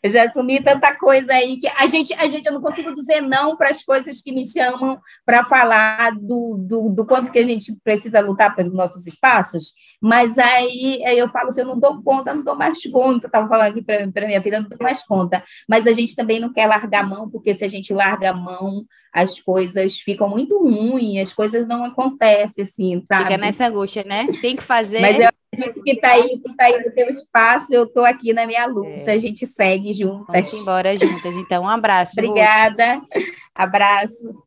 Eu 0.06 0.10
já 0.12 0.26
assumi 0.26 0.62
tanta 0.62 0.96
coisa 0.96 1.34
aí 1.34 1.58
que 1.58 1.68
a 1.68 1.88
gente, 1.88 2.14
a 2.14 2.28
gente 2.28 2.46
eu 2.46 2.54
não 2.54 2.62
consigo 2.62 2.94
dizer 2.94 3.22
não 3.22 3.58
para 3.58 3.72
as 3.72 3.84
coisas 3.84 4.22
que 4.22 4.32
me 4.32 4.46
chamam 4.46 5.00
para 5.26 5.44
falar 5.46 6.12
do, 6.12 6.58
do, 6.60 6.90
do, 6.90 7.06
quanto 7.08 7.32
que 7.32 7.40
a 7.40 7.44
gente 7.44 7.76
precisa 7.84 8.20
lutar 8.20 8.56
pelos 8.56 8.72
nossos 8.72 9.08
espaços, 9.08 9.74
mas 10.00 10.38
aí 10.38 11.02
eu 11.18 11.28
falo 11.30 11.50
assim, 11.50 11.62
eu 11.62 11.68
não 11.68 11.80
dou 11.80 12.04
conta, 12.04 12.36
não 12.36 12.44
dou 12.44 12.56
mais 12.56 12.84
conta, 12.84 13.26
eu 13.26 13.30
estava 13.30 13.48
falando 13.48 13.70
aqui 13.70 13.82
para 13.82 14.28
minha 14.28 14.44
filha, 14.44 14.62
não 14.62 14.70
dou 14.70 14.78
mais 14.80 15.02
conta, 15.04 15.44
mas 15.68 15.88
a 15.88 15.92
gente 15.92 16.16
também 16.16 16.40
não 16.40 16.54
quer 16.54 16.68
largar 16.68 17.04
a 17.04 17.08
mão, 17.08 17.28
porque 17.28 17.52
se 17.56 17.66
a 17.66 17.68
gente 17.68 17.92
larga 17.92 18.30
a 18.30 18.34
mão, 18.34 18.86
as 19.12 19.40
coisas 19.40 19.98
ficam 19.98 20.30
muito 20.30 20.56
ruins, 20.60 21.30
as 21.30 21.34
coisas 21.34 21.68
não 21.68 21.84
acontecem 21.84 22.64
assim, 22.64 23.04
sabe? 23.08 23.24
Fica 23.24 23.38
nessa 23.40 23.66
angústia, 23.66 24.04
né? 24.04 24.28
Tem 24.40 24.56
que 24.56 24.62
fazer. 24.62 25.00
Mas 25.00 25.20
eu 25.20 25.30
acredito 25.56 25.82
que 25.82 25.92
está 25.92 26.12
aí, 26.12 26.38
que 26.38 26.54
tá 26.56 26.66
aí 26.66 26.84
no 26.84 26.92
teu 26.92 27.08
espaço, 27.08 27.74
eu 27.74 27.84
estou 27.84 28.04
aqui 28.04 28.34
na 28.34 28.46
minha 28.46 28.66
luta, 28.66 29.12
é. 29.12 29.14
a 29.14 29.18
gente 29.18 29.48
segue 29.48 29.94
juntas. 29.94 30.28
Vamos 30.28 30.54
embora 30.54 30.98
juntas. 30.98 31.36
Então, 31.36 31.64
um 31.64 31.70
abraço. 31.70 32.14
Obrigada. 32.18 32.96
Ruth. 32.96 33.26
Abraço. 33.54 34.46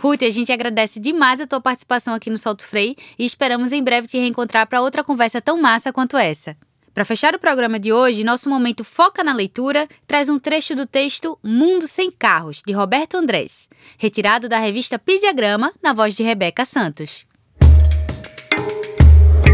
Ruth, 0.00 0.22
a 0.22 0.30
gente 0.30 0.52
agradece 0.52 0.98
demais 0.98 1.40
a 1.40 1.46
tua 1.46 1.60
participação 1.60 2.14
aqui 2.14 2.28
no 2.28 2.38
Solto 2.38 2.64
Frei 2.64 2.96
e 3.18 3.24
esperamos 3.24 3.72
em 3.72 3.82
breve 3.82 4.08
te 4.08 4.18
reencontrar 4.18 4.66
para 4.66 4.80
outra 4.80 5.04
conversa 5.04 5.40
tão 5.40 5.60
massa 5.60 5.92
quanto 5.92 6.16
essa. 6.16 6.56
Para 6.92 7.06
fechar 7.06 7.34
o 7.34 7.38
programa 7.38 7.78
de 7.78 7.90
hoje, 7.90 8.22
nosso 8.22 8.50
momento 8.50 8.84
Foca 8.84 9.24
na 9.24 9.32
Leitura 9.32 9.88
traz 10.06 10.28
um 10.28 10.38
trecho 10.38 10.74
do 10.74 10.86
texto 10.86 11.38
Mundo 11.42 11.86
Sem 11.86 12.10
Carros, 12.10 12.62
de 12.66 12.72
Roberto 12.72 13.16
Andrés, 13.16 13.68
retirado 13.96 14.46
da 14.48 14.58
revista 14.58 14.98
Pisiagrama, 14.98 15.72
na 15.82 15.94
voz 15.94 16.14
de 16.14 16.22
Rebeca 16.22 16.66
Santos. 16.66 17.24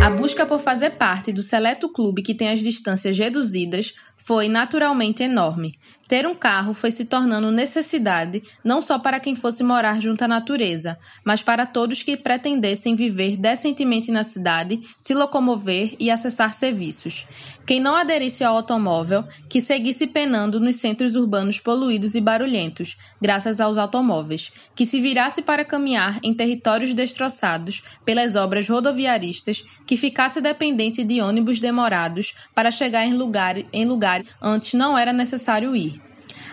A 0.00 0.08
busca 0.10 0.46
por 0.46 0.60
fazer 0.60 0.90
parte 0.90 1.32
do 1.32 1.42
seleto 1.42 1.88
clube 1.88 2.22
que 2.22 2.34
tem 2.34 2.50
as 2.50 2.60
distâncias 2.60 3.18
reduzidas 3.18 3.94
foi 4.16 4.48
naturalmente 4.48 5.24
enorme. 5.24 5.76
Ter 6.08 6.26
um 6.26 6.34
carro 6.34 6.72
foi 6.72 6.90
se 6.90 7.04
tornando 7.04 7.50
necessidade 7.50 8.42
não 8.64 8.80
só 8.80 8.98
para 8.98 9.20
quem 9.20 9.36
fosse 9.36 9.62
morar 9.62 10.00
junto 10.00 10.22
à 10.22 10.28
natureza, 10.28 10.98
mas 11.22 11.42
para 11.42 11.66
todos 11.66 12.02
que 12.02 12.16
pretendessem 12.16 12.96
viver 12.96 13.36
decentemente 13.36 14.10
na 14.10 14.24
cidade, 14.24 14.80
se 14.98 15.12
locomover 15.12 15.94
e 16.00 16.10
acessar 16.10 16.54
serviços. 16.54 17.26
Quem 17.66 17.78
não 17.80 17.94
aderisse 17.94 18.42
ao 18.42 18.56
automóvel, 18.56 19.22
que 19.46 19.60
seguisse 19.60 20.06
penando 20.06 20.58
nos 20.58 20.76
centros 20.76 21.14
urbanos 21.14 21.60
poluídos 21.60 22.14
e 22.14 22.20
barulhentos, 22.20 22.96
graças 23.20 23.60
aos 23.60 23.76
automóveis, 23.76 24.50
que 24.74 24.86
se 24.86 25.02
virasse 25.02 25.42
para 25.42 25.66
caminhar 25.66 26.18
em 26.22 26.32
territórios 26.32 26.94
destroçados 26.94 27.82
pelas 28.06 28.36
obras 28.36 28.66
rodoviaristas, 28.66 29.62
que 29.86 29.98
ficasse 29.98 30.40
dependente 30.40 31.04
de 31.04 31.20
ônibus 31.20 31.60
demorados 31.60 32.34
para 32.54 32.70
chegar 32.70 33.04
em 33.04 33.12
lugar, 33.12 33.56
em 33.70 33.84
lugar 33.84 34.24
antes 34.40 34.72
não 34.72 34.96
era 34.96 35.12
necessário 35.12 35.76
ir. 35.76 35.97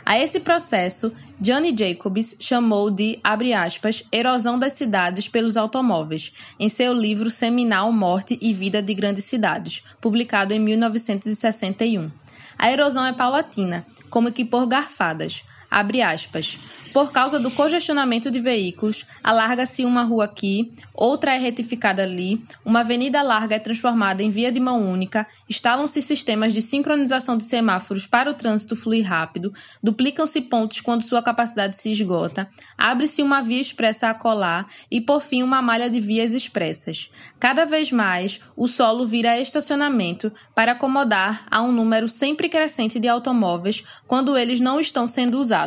A 0.05 0.19
esse 0.19 0.39
processo, 0.39 1.11
Johnny 1.39 1.75
Jacobs 1.77 2.35
chamou 2.39 2.89
de, 2.89 3.19
aspas, 3.23 4.03
erosão 4.11 4.57
das 4.57 4.73
cidades 4.73 5.27
pelos 5.27 5.57
automóveis, 5.57 6.31
em 6.59 6.69
seu 6.69 6.93
livro 6.93 7.29
seminal 7.29 7.91
Morte 7.91 8.37
e 8.41 8.53
Vida 8.53 8.81
de 8.81 8.93
Grandes 8.93 9.25
Cidades, 9.25 9.83
publicado 9.99 10.53
em 10.53 10.59
1961. 10.59 12.11
A 12.57 12.71
erosão 12.71 13.05
é 13.05 13.13
paulatina, 13.13 13.85
como 14.09 14.31
que 14.31 14.45
por 14.45 14.65
garfadas. 14.65 15.43
Abre 15.75 16.01
aspas. 16.01 16.57
Por 16.93 17.11
causa 17.11 17.37
do 17.37 17.51
congestionamento 17.51 18.31
de 18.31 18.39
veículos, 18.39 19.05
alarga-se 19.21 19.83
uma 19.83 20.03
rua 20.03 20.23
aqui, 20.23 20.71
outra 20.93 21.35
é 21.35 21.37
retificada 21.37 22.01
ali, 22.01 22.41
uma 22.63 22.79
avenida 22.79 23.21
larga 23.21 23.57
é 23.57 23.59
transformada 23.59 24.23
em 24.23 24.29
via 24.29 24.49
de 24.49 24.61
mão 24.61 24.89
única, 24.89 25.27
instalam-se 25.49 26.01
sistemas 26.01 26.53
de 26.53 26.61
sincronização 26.61 27.37
de 27.37 27.43
semáforos 27.43 28.07
para 28.07 28.31
o 28.31 28.33
trânsito 28.33 28.77
fluir 28.77 29.05
rápido, 29.05 29.53
duplicam-se 29.83 30.39
pontos 30.39 30.79
quando 30.79 31.01
sua 31.01 31.21
capacidade 31.21 31.77
se 31.77 31.91
esgota, 31.91 32.47
abre-se 32.77 33.21
uma 33.21 33.41
via 33.41 33.59
expressa 33.59 34.07
a 34.07 34.13
colar 34.13 34.65
e, 34.89 35.01
por 35.01 35.21
fim, 35.21 35.43
uma 35.43 35.61
malha 35.61 35.89
de 35.89 35.99
vias 35.99 36.33
expressas. 36.33 37.11
Cada 37.37 37.65
vez 37.65 37.91
mais, 37.91 38.39
o 38.55 38.69
solo 38.69 39.05
vira 39.05 39.37
estacionamento 39.37 40.31
para 40.55 40.71
acomodar 40.71 41.45
a 41.51 41.61
um 41.61 41.73
número 41.73 42.07
sempre 42.07 42.47
crescente 42.47 43.01
de 43.01 43.09
automóveis 43.09 43.83
quando 44.07 44.37
eles 44.37 44.61
não 44.61 44.79
estão 44.79 45.05
sendo 45.09 45.37
usados. 45.41 45.64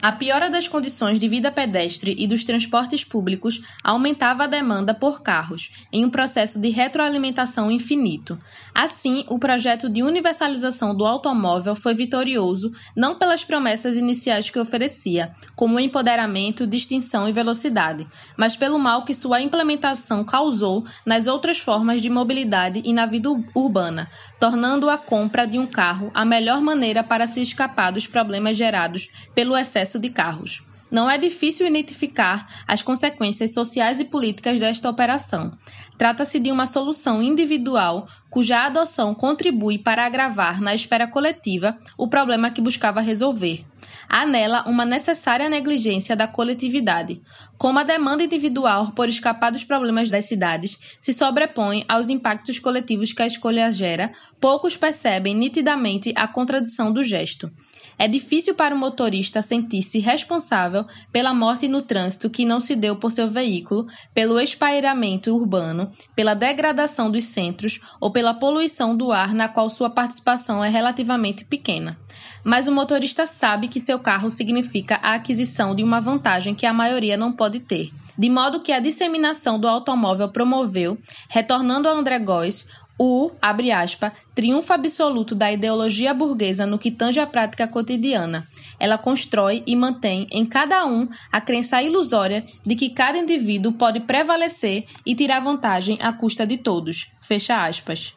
A 0.00 0.12
piora 0.12 0.50
das 0.50 0.68
condições 0.68 1.18
de 1.18 1.28
vida 1.28 1.50
pedestre 1.50 2.14
e 2.18 2.26
dos 2.26 2.44
transportes 2.44 3.04
públicos 3.04 3.62
aumentava 3.82 4.44
a 4.44 4.46
demanda 4.46 4.92
por 4.92 5.22
carros, 5.22 5.70
em 5.92 6.04
um 6.04 6.10
processo 6.10 6.60
de 6.60 6.68
retroalimentação 6.68 7.70
infinito. 7.70 8.38
Assim, 8.74 9.24
o 9.28 9.38
projeto 9.38 9.88
de 9.88 10.02
universalização 10.02 10.94
do 10.94 11.06
automóvel 11.06 11.74
foi 11.74 11.94
vitorioso 11.94 12.70
não 12.94 13.16
pelas 13.16 13.44
promessas 13.44 13.96
iniciais 13.96 14.50
que 14.50 14.58
oferecia, 14.58 15.34
como 15.56 15.80
empoderamento, 15.80 16.66
distinção 16.66 17.28
e 17.28 17.32
velocidade, 17.32 18.06
mas 18.36 18.56
pelo 18.56 18.78
mal 18.78 19.04
que 19.04 19.14
sua 19.14 19.40
implementação 19.40 20.24
causou 20.24 20.84
nas 21.06 21.26
outras 21.26 21.58
formas 21.58 22.02
de 22.02 22.10
mobilidade 22.10 22.82
e 22.84 22.92
na 22.92 23.06
vida 23.06 23.30
urbana, 23.54 24.10
tornando 24.38 24.90
a 24.90 24.98
compra 24.98 25.46
de 25.46 25.58
um 25.58 25.66
carro 25.66 26.10
a 26.12 26.24
melhor 26.24 26.60
maneira 26.60 27.02
para 27.02 27.26
se 27.26 27.40
escapar 27.40 27.90
dos 27.90 28.06
problemas 28.06 28.56
gerados 28.56 29.08
pelo 29.34 29.56
excesso 29.56 29.98
de 29.98 30.10
carros. 30.10 30.62
Não 30.90 31.10
é 31.10 31.18
difícil 31.18 31.66
identificar 31.66 32.46
as 32.68 32.80
consequências 32.80 33.52
sociais 33.52 33.98
e 33.98 34.04
políticas 34.04 34.60
desta 34.60 34.88
operação. 34.88 35.50
Trata-se 35.98 36.38
de 36.38 36.52
uma 36.52 36.66
solução 36.66 37.20
individual 37.20 38.06
cuja 38.30 38.64
adoção 38.64 39.12
contribui 39.12 39.76
para 39.76 40.06
agravar 40.06 40.60
na 40.60 40.72
esfera 40.72 41.08
coletiva 41.08 41.76
o 41.98 42.06
problema 42.06 42.50
que 42.50 42.60
buscava 42.60 43.00
resolver. 43.00 43.64
Há 44.08 44.24
nela 44.24 44.62
uma 44.68 44.84
necessária 44.84 45.48
negligência 45.48 46.14
da 46.14 46.28
coletividade. 46.28 47.20
Como 47.58 47.80
a 47.80 47.82
demanda 47.82 48.22
individual 48.22 48.92
por 48.92 49.08
escapar 49.08 49.50
dos 49.50 49.64
problemas 49.64 50.10
das 50.10 50.26
cidades 50.26 50.78
se 51.00 51.12
sobrepõe 51.12 51.84
aos 51.88 52.08
impactos 52.08 52.60
coletivos 52.60 53.12
que 53.12 53.22
a 53.22 53.26
escolha 53.26 53.70
gera, 53.70 54.12
poucos 54.40 54.76
percebem 54.76 55.34
nitidamente 55.34 56.12
a 56.14 56.28
contradição 56.28 56.92
do 56.92 57.02
gesto. 57.02 57.50
É 57.98 58.08
difícil 58.08 58.54
para 58.54 58.74
o 58.74 58.78
motorista 58.78 59.40
sentir-se 59.40 59.98
responsável 59.98 60.84
pela 61.12 61.32
morte 61.32 61.68
no 61.68 61.82
trânsito 61.82 62.28
que 62.28 62.44
não 62.44 62.60
se 62.60 62.74
deu 62.74 62.96
por 62.96 63.10
seu 63.10 63.28
veículo, 63.30 63.86
pelo 64.12 64.40
espairamento 64.40 65.34
urbano, 65.34 65.90
pela 66.14 66.34
degradação 66.34 67.10
dos 67.10 67.24
centros 67.24 67.80
ou 68.00 68.10
pela 68.10 68.34
poluição 68.34 68.96
do 68.96 69.12
ar 69.12 69.32
na 69.32 69.48
qual 69.48 69.68
sua 69.68 69.90
participação 69.90 70.62
é 70.62 70.68
relativamente 70.68 71.44
pequena. 71.44 71.98
Mas 72.42 72.66
o 72.66 72.72
motorista 72.72 73.26
sabe 73.26 73.68
que 73.68 73.80
seu 73.80 73.98
carro 73.98 74.30
significa 74.30 74.98
a 75.02 75.14
aquisição 75.14 75.74
de 75.74 75.82
uma 75.82 76.00
vantagem 76.00 76.54
que 76.54 76.66
a 76.66 76.72
maioria 76.72 77.16
não 77.16 77.32
pode 77.32 77.60
ter. 77.60 77.90
De 78.16 78.30
modo 78.30 78.60
que 78.60 78.70
a 78.70 78.78
disseminação 78.78 79.58
do 79.58 79.66
automóvel 79.66 80.28
promoveu, 80.28 80.96
retornando 81.28 81.88
a 81.88 81.92
André 81.92 82.20
Góes, 82.20 82.64
o, 82.98 83.30
abre 83.42 83.72
aspas, 83.72 84.12
triunfo 84.34 84.72
absoluto 84.72 85.34
da 85.34 85.50
ideologia 85.50 86.14
burguesa 86.14 86.64
no 86.64 86.78
que 86.78 86.90
tange 86.90 87.18
à 87.18 87.26
prática 87.26 87.66
cotidiana. 87.66 88.46
Ela 88.78 88.96
constrói 88.96 89.62
e 89.66 89.74
mantém 89.74 90.28
em 90.30 90.46
cada 90.46 90.86
um 90.86 91.08
a 91.32 91.40
crença 91.40 91.82
ilusória 91.82 92.44
de 92.64 92.76
que 92.76 92.90
cada 92.90 93.18
indivíduo 93.18 93.72
pode 93.72 94.00
prevalecer 94.00 94.84
e 95.04 95.14
tirar 95.14 95.40
vantagem 95.40 95.98
à 96.00 96.12
custa 96.12 96.46
de 96.46 96.56
todos. 96.56 97.08
Fecha 97.20 97.64
aspas. 97.64 98.14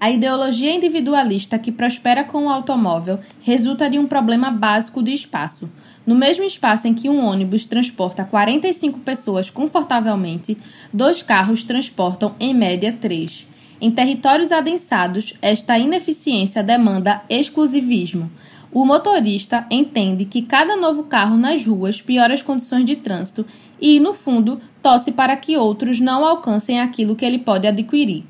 A 0.00 0.10
ideologia 0.10 0.74
individualista 0.74 1.58
que 1.58 1.72
prospera 1.72 2.24
com 2.24 2.46
o 2.46 2.50
automóvel 2.50 3.18
resulta 3.42 3.90
de 3.90 3.98
um 3.98 4.06
problema 4.06 4.50
básico 4.50 5.02
de 5.02 5.12
espaço. 5.12 5.70
No 6.06 6.14
mesmo 6.14 6.44
espaço 6.44 6.88
em 6.88 6.94
que 6.94 7.08
um 7.08 7.24
ônibus 7.24 7.64
transporta 7.66 8.24
45 8.24 9.00
pessoas 9.00 9.50
confortavelmente, 9.50 10.56
dois 10.92 11.22
carros 11.22 11.62
transportam, 11.62 12.34
em 12.40 12.54
média, 12.54 12.92
três. 12.92 13.46
Em 13.80 13.92
territórios 13.92 14.50
adensados, 14.50 15.34
esta 15.40 15.78
ineficiência 15.78 16.64
demanda 16.64 17.22
exclusivismo. 17.30 18.28
O 18.72 18.84
motorista 18.84 19.64
entende 19.70 20.24
que 20.24 20.42
cada 20.42 20.76
novo 20.76 21.04
carro 21.04 21.36
nas 21.36 21.64
ruas 21.64 22.02
piora 22.02 22.34
as 22.34 22.42
condições 22.42 22.84
de 22.84 22.96
trânsito 22.96 23.46
e, 23.80 24.00
no 24.00 24.12
fundo, 24.12 24.60
torce 24.82 25.12
para 25.12 25.36
que 25.36 25.56
outros 25.56 26.00
não 26.00 26.24
alcancem 26.24 26.80
aquilo 26.80 27.14
que 27.14 27.24
ele 27.24 27.38
pode 27.38 27.68
adquirir. 27.68 28.24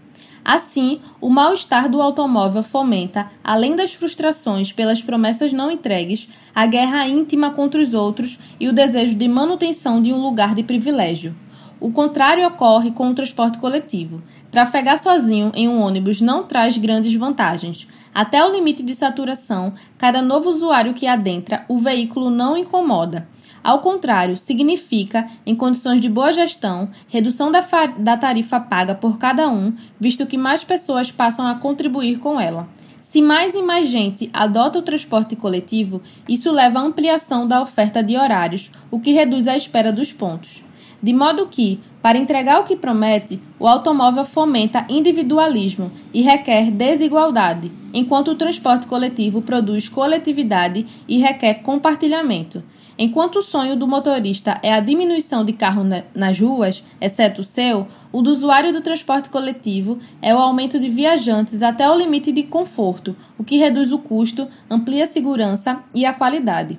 Assim, 0.44 1.00
o 1.18 1.30
mal-estar 1.30 1.88
do 1.88 2.00
automóvel 2.00 2.62
fomenta, 2.62 3.30
além 3.42 3.74
das 3.74 3.94
frustrações 3.94 4.70
pelas 4.70 5.00
promessas 5.00 5.52
não 5.52 5.70
entregues, 5.70 6.28
a 6.54 6.66
guerra 6.66 7.08
íntima 7.08 7.50
contra 7.50 7.80
os 7.80 7.94
outros 7.94 8.38
e 8.60 8.68
o 8.68 8.72
desejo 8.72 9.14
de 9.14 9.26
manutenção 9.26 10.00
de 10.00 10.12
um 10.12 10.20
lugar 10.20 10.54
de 10.54 10.62
privilégio. 10.62 11.34
O 11.80 11.92
contrário 11.92 12.44
ocorre 12.46 12.90
com 12.90 13.08
o 13.08 13.14
transporte 13.14 13.58
coletivo. 13.58 14.20
Trafegar 14.50 14.98
sozinho 14.98 15.52
em 15.54 15.68
um 15.68 15.82
ônibus 15.82 16.22
não 16.22 16.42
traz 16.42 16.78
grandes 16.78 17.14
vantagens. 17.14 17.86
Até 18.14 18.42
o 18.42 18.50
limite 18.50 18.82
de 18.82 18.94
saturação, 18.94 19.74
cada 19.98 20.22
novo 20.22 20.48
usuário 20.48 20.94
que 20.94 21.06
adentra, 21.06 21.64
o 21.68 21.76
veículo 21.76 22.30
não 22.30 22.56
incomoda. 22.56 23.28
Ao 23.62 23.80
contrário, 23.80 24.38
significa, 24.38 25.28
em 25.44 25.54
condições 25.54 26.00
de 26.00 26.08
boa 26.08 26.32
gestão, 26.32 26.88
redução 27.08 27.52
da, 27.52 27.60
da 27.98 28.16
tarifa 28.16 28.58
paga 28.58 28.94
por 28.94 29.18
cada 29.18 29.48
um, 29.50 29.74
visto 30.00 30.26
que 30.26 30.38
mais 30.38 30.64
pessoas 30.64 31.10
passam 31.10 31.46
a 31.46 31.56
contribuir 31.56 32.18
com 32.18 32.40
ela. 32.40 32.66
Se 33.02 33.20
mais 33.20 33.54
e 33.54 33.60
mais 33.60 33.88
gente 33.88 34.30
adota 34.32 34.78
o 34.78 34.82
transporte 34.82 35.36
coletivo, 35.36 36.00
isso 36.26 36.50
leva 36.50 36.78
à 36.78 36.82
ampliação 36.82 37.46
da 37.46 37.60
oferta 37.60 38.02
de 38.02 38.16
horários, 38.16 38.70
o 38.90 38.98
que 38.98 39.12
reduz 39.12 39.46
a 39.46 39.56
espera 39.56 39.92
dos 39.92 40.12
pontos 40.12 40.67
de 41.02 41.12
modo 41.12 41.46
que, 41.46 41.80
para 42.02 42.18
entregar 42.18 42.60
o 42.60 42.64
que 42.64 42.76
promete, 42.76 43.40
o 43.58 43.66
automóvel 43.66 44.24
fomenta 44.24 44.84
individualismo 44.88 45.90
e 46.12 46.22
requer 46.22 46.70
desigualdade, 46.70 47.70
enquanto 47.92 48.32
o 48.32 48.34
transporte 48.34 48.86
coletivo 48.86 49.42
produz 49.42 49.88
coletividade 49.88 50.86
e 51.08 51.18
requer 51.18 51.54
compartilhamento. 51.54 52.62
Enquanto 53.00 53.36
o 53.36 53.42
sonho 53.42 53.76
do 53.76 53.86
motorista 53.86 54.58
é 54.60 54.72
a 54.72 54.80
diminuição 54.80 55.44
de 55.44 55.52
carro 55.52 55.84
nas 56.12 56.40
ruas, 56.40 56.82
exceto 57.00 57.42
o 57.42 57.44
seu, 57.44 57.86
o 58.10 58.20
do 58.20 58.30
usuário 58.30 58.72
do 58.72 58.80
transporte 58.80 59.30
coletivo 59.30 60.00
é 60.20 60.34
o 60.34 60.38
aumento 60.38 60.80
de 60.80 60.88
viajantes 60.88 61.62
até 61.62 61.88
o 61.88 61.96
limite 61.96 62.32
de 62.32 62.42
conforto, 62.42 63.14
o 63.38 63.44
que 63.44 63.56
reduz 63.56 63.92
o 63.92 64.00
custo, 64.00 64.48
amplia 64.68 65.04
a 65.04 65.06
segurança 65.06 65.80
e 65.94 66.04
a 66.04 66.12
qualidade. 66.12 66.76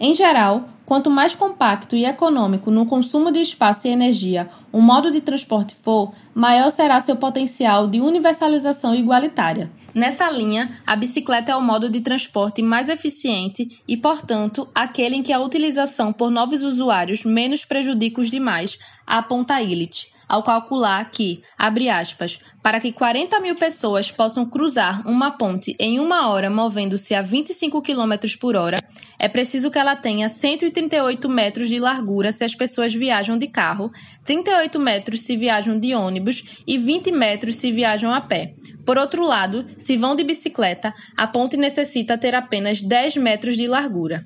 Em 0.00 0.14
geral, 0.14 0.70
quanto 0.88 1.10
mais 1.10 1.34
compacto 1.34 1.94
e 1.94 2.06
econômico 2.06 2.70
no 2.70 2.86
consumo 2.86 3.30
de 3.30 3.38
espaço 3.38 3.86
e 3.86 3.90
energia 3.90 4.48
um 4.72 4.80
modo 4.80 5.10
de 5.10 5.20
transporte 5.20 5.74
for, 5.74 6.14
maior 6.34 6.70
será 6.70 6.98
seu 6.98 7.14
potencial 7.14 7.86
de 7.86 8.00
universalização 8.00 8.94
igualitária. 8.94 9.70
Nessa 9.94 10.30
linha, 10.30 10.70
a 10.86 10.96
bicicleta 10.96 11.52
é 11.52 11.56
o 11.56 11.60
modo 11.60 11.90
de 11.90 12.00
transporte 12.00 12.62
mais 12.62 12.88
eficiente 12.88 13.82
e, 13.86 13.98
portanto, 13.98 14.66
aquele 14.74 15.16
em 15.16 15.22
que 15.22 15.32
a 15.32 15.40
utilização 15.40 16.10
por 16.10 16.30
novos 16.30 16.62
usuários 16.62 17.22
menos 17.22 17.66
prejudica 17.66 18.22
os 18.22 18.30
demais, 18.30 18.78
aponta 19.06 19.60
Illich. 19.60 20.06
Ao 20.28 20.42
calcular 20.42 21.10
que, 21.10 21.42
abre 21.56 21.88
aspas, 21.88 22.38
para 22.62 22.78
que 22.78 22.92
40 22.92 23.40
mil 23.40 23.56
pessoas 23.56 24.10
possam 24.10 24.44
cruzar 24.44 25.06
uma 25.08 25.30
ponte 25.30 25.74
em 25.78 25.98
uma 25.98 26.28
hora 26.28 26.50
movendo-se 26.50 27.14
a 27.14 27.22
25 27.22 27.80
km 27.80 28.14
por 28.38 28.54
hora, 28.54 28.76
é 29.18 29.28
preciso 29.28 29.70
que 29.70 29.78
ela 29.78 29.96
tenha 29.96 30.28
138 30.28 31.28
metros 31.28 31.68
de 31.68 31.78
largura 31.78 32.30
se 32.30 32.44
as 32.44 32.54
pessoas 32.54 32.94
viajam 32.94 33.38
de 33.38 33.48
carro, 33.48 33.90
38 34.24 34.78
metros 34.78 35.20
se 35.20 35.36
viajam 35.36 35.78
de 35.78 35.94
ônibus 35.94 36.62
e 36.66 36.76
20 36.76 37.10
metros 37.10 37.56
se 37.56 37.72
viajam 37.72 38.12
a 38.12 38.20
pé. 38.20 38.54
Por 38.84 38.96
outro 38.96 39.26
lado, 39.26 39.66
se 39.78 39.96
vão 39.96 40.14
de 40.14 40.24
bicicleta, 40.24 40.94
a 41.16 41.26
ponte 41.26 41.56
necessita 41.56 42.16
ter 42.16 42.34
apenas 42.34 42.80
10 42.80 43.16
metros 43.16 43.56
de 43.56 43.66
largura. 43.66 44.24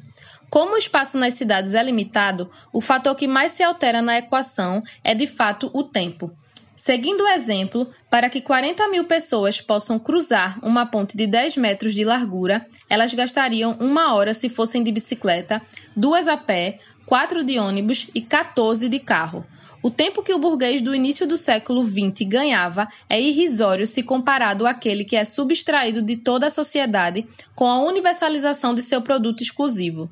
Como 0.52 0.74
o 0.74 0.76
espaço 0.76 1.16
nas 1.16 1.32
cidades 1.32 1.72
é 1.72 1.82
limitado, 1.82 2.50
o 2.70 2.82
fator 2.82 3.16
que 3.16 3.26
mais 3.26 3.52
se 3.52 3.62
altera 3.62 4.02
na 4.02 4.18
equação 4.18 4.82
é 5.02 5.14
de 5.14 5.26
fato 5.26 5.70
o 5.72 5.82
tempo. 5.82 6.30
Seguindo 6.76 7.22
o 7.22 7.28
exemplo, 7.28 7.88
para 8.10 8.28
que 8.28 8.42
40 8.42 8.86
mil 8.88 9.04
pessoas 9.04 9.62
possam 9.62 9.98
cruzar 9.98 10.58
uma 10.62 10.84
ponte 10.84 11.16
de 11.16 11.26
10 11.26 11.56
metros 11.56 11.94
de 11.94 12.04
largura, 12.04 12.66
elas 12.86 13.14
gastariam 13.14 13.78
uma 13.80 14.12
hora 14.12 14.34
se 14.34 14.50
fossem 14.50 14.82
de 14.82 14.92
bicicleta, 14.92 15.62
duas 15.96 16.28
a 16.28 16.36
pé, 16.36 16.80
quatro 17.06 17.42
de 17.42 17.58
ônibus 17.58 18.10
e 18.14 18.20
14 18.20 18.90
de 18.90 18.98
carro. 18.98 19.46
O 19.82 19.90
tempo 19.90 20.22
que 20.22 20.32
o 20.32 20.38
burguês 20.38 20.80
do 20.80 20.94
início 20.94 21.26
do 21.26 21.36
século 21.36 21.84
XX 21.84 22.28
ganhava 22.28 22.88
é 23.08 23.20
irrisório 23.20 23.86
se 23.86 24.02
comparado 24.02 24.64
àquele 24.64 25.04
que 25.04 25.16
é 25.16 25.24
subtraído 25.24 26.00
de 26.00 26.16
toda 26.16 26.46
a 26.46 26.50
sociedade 26.50 27.26
com 27.54 27.66
a 27.68 27.82
universalização 27.82 28.74
de 28.74 28.82
seu 28.82 29.02
produto 29.02 29.42
exclusivo. 29.42 30.08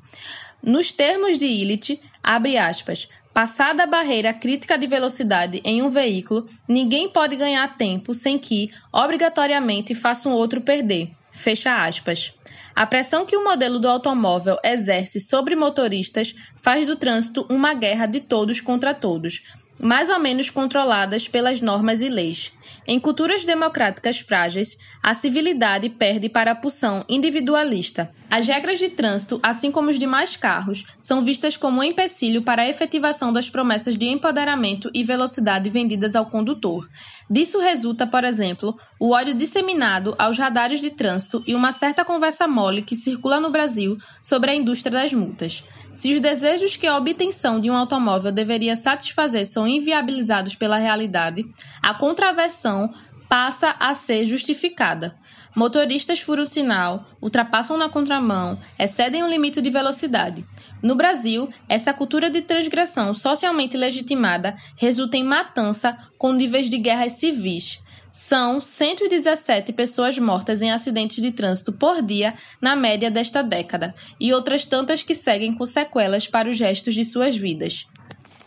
Nos 0.61 0.91
termos 0.91 1.37
de 1.37 1.45
Illich, 1.45 2.01
abre 2.21 2.57
aspas, 2.57 3.07
Passada 3.33 3.83
a 3.83 3.87
barreira 3.87 4.33
crítica 4.33 4.77
de 4.77 4.85
velocidade 4.85 5.61
em 5.63 5.81
um 5.81 5.87
veículo, 5.87 6.45
ninguém 6.67 7.07
pode 7.07 7.37
ganhar 7.37 7.77
tempo 7.77 8.13
sem 8.13 8.37
que, 8.37 8.69
obrigatoriamente, 8.91 9.95
faça 9.95 10.27
um 10.27 10.33
outro 10.33 10.59
perder. 10.59 11.11
Fecha 11.31 11.83
aspas. 11.83 12.33
A 12.75 12.85
pressão 12.85 13.25
que 13.25 13.35
o 13.35 13.43
modelo 13.43 13.79
do 13.79 13.87
automóvel 13.87 14.57
exerce 14.63 15.19
sobre 15.19 15.55
motoristas 15.55 16.35
faz 16.61 16.85
do 16.85 16.95
trânsito 16.95 17.45
uma 17.49 17.73
guerra 17.73 18.05
de 18.05 18.19
todos 18.19 18.61
contra 18.61 18.93
todos, 18.93 19.43
mais 19.81 20.09
ou 20.09 20.19
menos 20.19 20.49
controladas 20.49 21.27
pelas 21.27 21.59
normas 21.59 22.01
e 22.01 22.09
leis. 22.09 22.53
Em 22.87 22.99
culturas 22.99 23.45
democráticas 23.45 24.19
frágeis, 24.19 24.77
a 25.03 25.13
civilidade 25.13 25.89
perde 25.89 26.29
para 26.29 26.51
a 26.51 26.55
pulsão 26.55 27.05
individualista. 27.07 28.11
As 28.29 28.47
regras 28.47 28.79
de 28.79 28.89
trânsito, 28.89 29.39
assim 29.43 29.71
como 29.71 29.89
os 29.89 29.99
demais 29.99 30.37
carros, 30.37 30.85
são 30.99 31.21
vistas 31.21 31.57
como 31.57 31.79
um 31.79 31.83
empecilho 31.83 32.41
para 32.41 32.61
a 32.61 32.67
efetivação 32.67 33.31
das 33.33 33.49
promessas 33.49 33.97
de 33.97 34.07
empoderamento 34.07 34.89
e 34.93 35.03
velocidade 35.03 35.69
vendidas 35.69 36.15
ao 36.15 36.25
condutor. 36.25 36.89
Disso 37.29 37.59
resulta, 37.59 38.07
por 38.07 38.23
exemplo, 38.23 38.77
o 38.99 39.11
ódio 39.11 39.33
disseminado 39.33 40.15
aos 40.17 40.37
radares 40.37 40.79
de 40.79 40.91
trânsito 40.91 41.43
e 41.45 41.53
uma 41.53 41.71
certa 41.71 42.05
conversa 42.05 42.47
mole 42.47 42.81
que 42.81 42.95
circula 42.95 43.39
no 43.39 43.51
Brasil 43.51 43.97
sobre 44.23 44.51
a 44.51 44.55
indústria 44.55 44.91
das 44.91 45.13
multas. 45.13 45.63
Se 45.93 46.13
os 46.13 46.21
desejos 46.21 46.77
que 46.77 46.87
a 46.87 46.97
obtenção 46.97 47.59
de 47.59 47.69
um 47.69 47.75
automóvel 47.75 48.31
deveria 48.31 48.75
satisfazer 48.75 49.45
são 49.45 49.67
inviabilizados 49.71 50.55
pela 50.55 50.77
realidade, 50.77 51.45
a 51.81 51.93
contraversão 51.93 52.93
passa 53.31 53.75
a 53.79 53.93
ser 53.93 54.25
justificada. 54.25 55.15
Motoristas 55.55 56.19
furam 56.19 56.45
sinal, 56.45 57.05
ultrapassam 57.21 57.77
na 57.77 57.87
contramão, 57.87 58.59
excedem 58.77 59.23
o 59.23 59.27
limite 59.27 59.61
de 59.61 59.69
velocidade. 59.69 60.45
No 60.81 60.95
Brasil, 60.95 61.49
essa 61.69 61.93
cultura 61.93 62.29
de 62.29 62.41
transgressão 62.41 63.13
socialmente 63.13 63.77
legitimada 63.77 64.57
resulta 64.77 65.15
em 65.15 65.23
matança 65.23 65.97
com 66.17 66.33
níveis 66.33 66.69
de 66.69 66.77
guerras 66.77 67.13
civis. 67.13 67.79
São 68.11 68.59
117 68.59 69.71
pessoas 69.71 70.17
mortas 70.19 70.61
em 70.61 70.69
acidentes 70.69 71.21
de 71.21 71.31
trânsito 71.31 71.71
por 71.71 72.01
dia 72.01 72.33
na 72.59 72.75
média 72.75 73.09
desta 73.09 73.41
década, 73.41 73.95
e 74.19 74.33
outras 74.33 74.65
tantas 74.65 75.03
que 75.03 75.15
seguem 75.15 75.53
com 75.53 75.65
sequelas 75.65 76.27
para 76.27 76.49
os 76.49 76.59
restos 76.59 76.93
de 76.93 77.05
suas 77.05 77.37
vidas. 77.37 77.87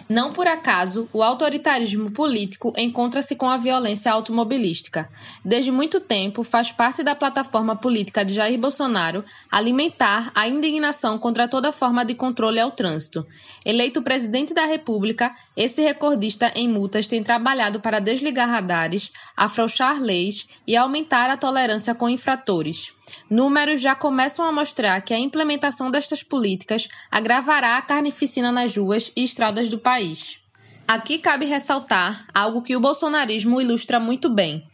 Não 0.09 0.35
por 0.35 0.47
acaso, 0.47 1.09
o 1.15 1.23
autoritarismo 1.23 2.11
político 2.11 2.75
encontra-se 2.77 3.35
com 3.35 3.49
a 3.49 3.57
violência 3.57 4.13
automobilística. 4.13 5.09
Desde 5.43 5.71
muito 5.71 5.99
tempo, 5.99 6.43
faz 6.43 6.71
parte 6.71 7.03
da 7.03 7.15
plataforma 7.15 7.75
política 7.75 8.23
de 8.23 8.35
Jair 8.35 8.59
Bolsonaro 8.59 9.25
alimentar 9.51 10.31
a 10.35 10.47
indignação 10.47 11.19
contra 11.19 11.49
toda 11.49 11.73
forma 11.73 12.05
de 12.05 12.15
controle 12.15 12.61
ao 12.61 12.71
trânsito. 12.71 13.27
Eleito 13.65 14.03
presidente 14.03 14.53
da 14.53 14.67
República, 14.67 15.35
esse 15.57 15.81
recordista 15.81 16.53
em 16.55 16.69
multas 16.69 17.09
tem 17.09 17.23
trabalhado 17.23 17.81
para 17.81 17.99
desligar 17.99 18.49
radares, 18.49 19.11
afrouxar 19.35 20.03
leis 20.03 20.47
e 20.67 20.77
aumentar 20.77 21.31
a 21.31 21.37
tolerância 21.37 21.95
com 21.95 22.11
infratores. 22.11 22.93
Números 23.29 23.81
já 23.81 23.95
começam 23.95 24.45
a 24.45 24.53
mostrar 24.53 25.01
que 25.01 25.15
a 25.15 25.19
implementação 25.19 25.91
destas 25.91 26.23
políticas 26.23 26.89
agravará 27.11 27.77
a 27.77 27.83
carnificina 27.83 28.53
nas 28.53 28.77
ruas 28.77 29.13
e 29.17 29.25
estradas 29.25 29.69
do 29.69 29.79
país. 29.79 30.39
Aqui 30.87 31.19
cabe 31.19 31.47
ressaltar 31.47 32.27
algo 32.35 32.61
que 32.61 32.77
o 32.77 32.81
bolsonarismo 32.81 33.61
ilustra 33.61 33.99
muito 33.99 34.29
bem: 34.29 34.67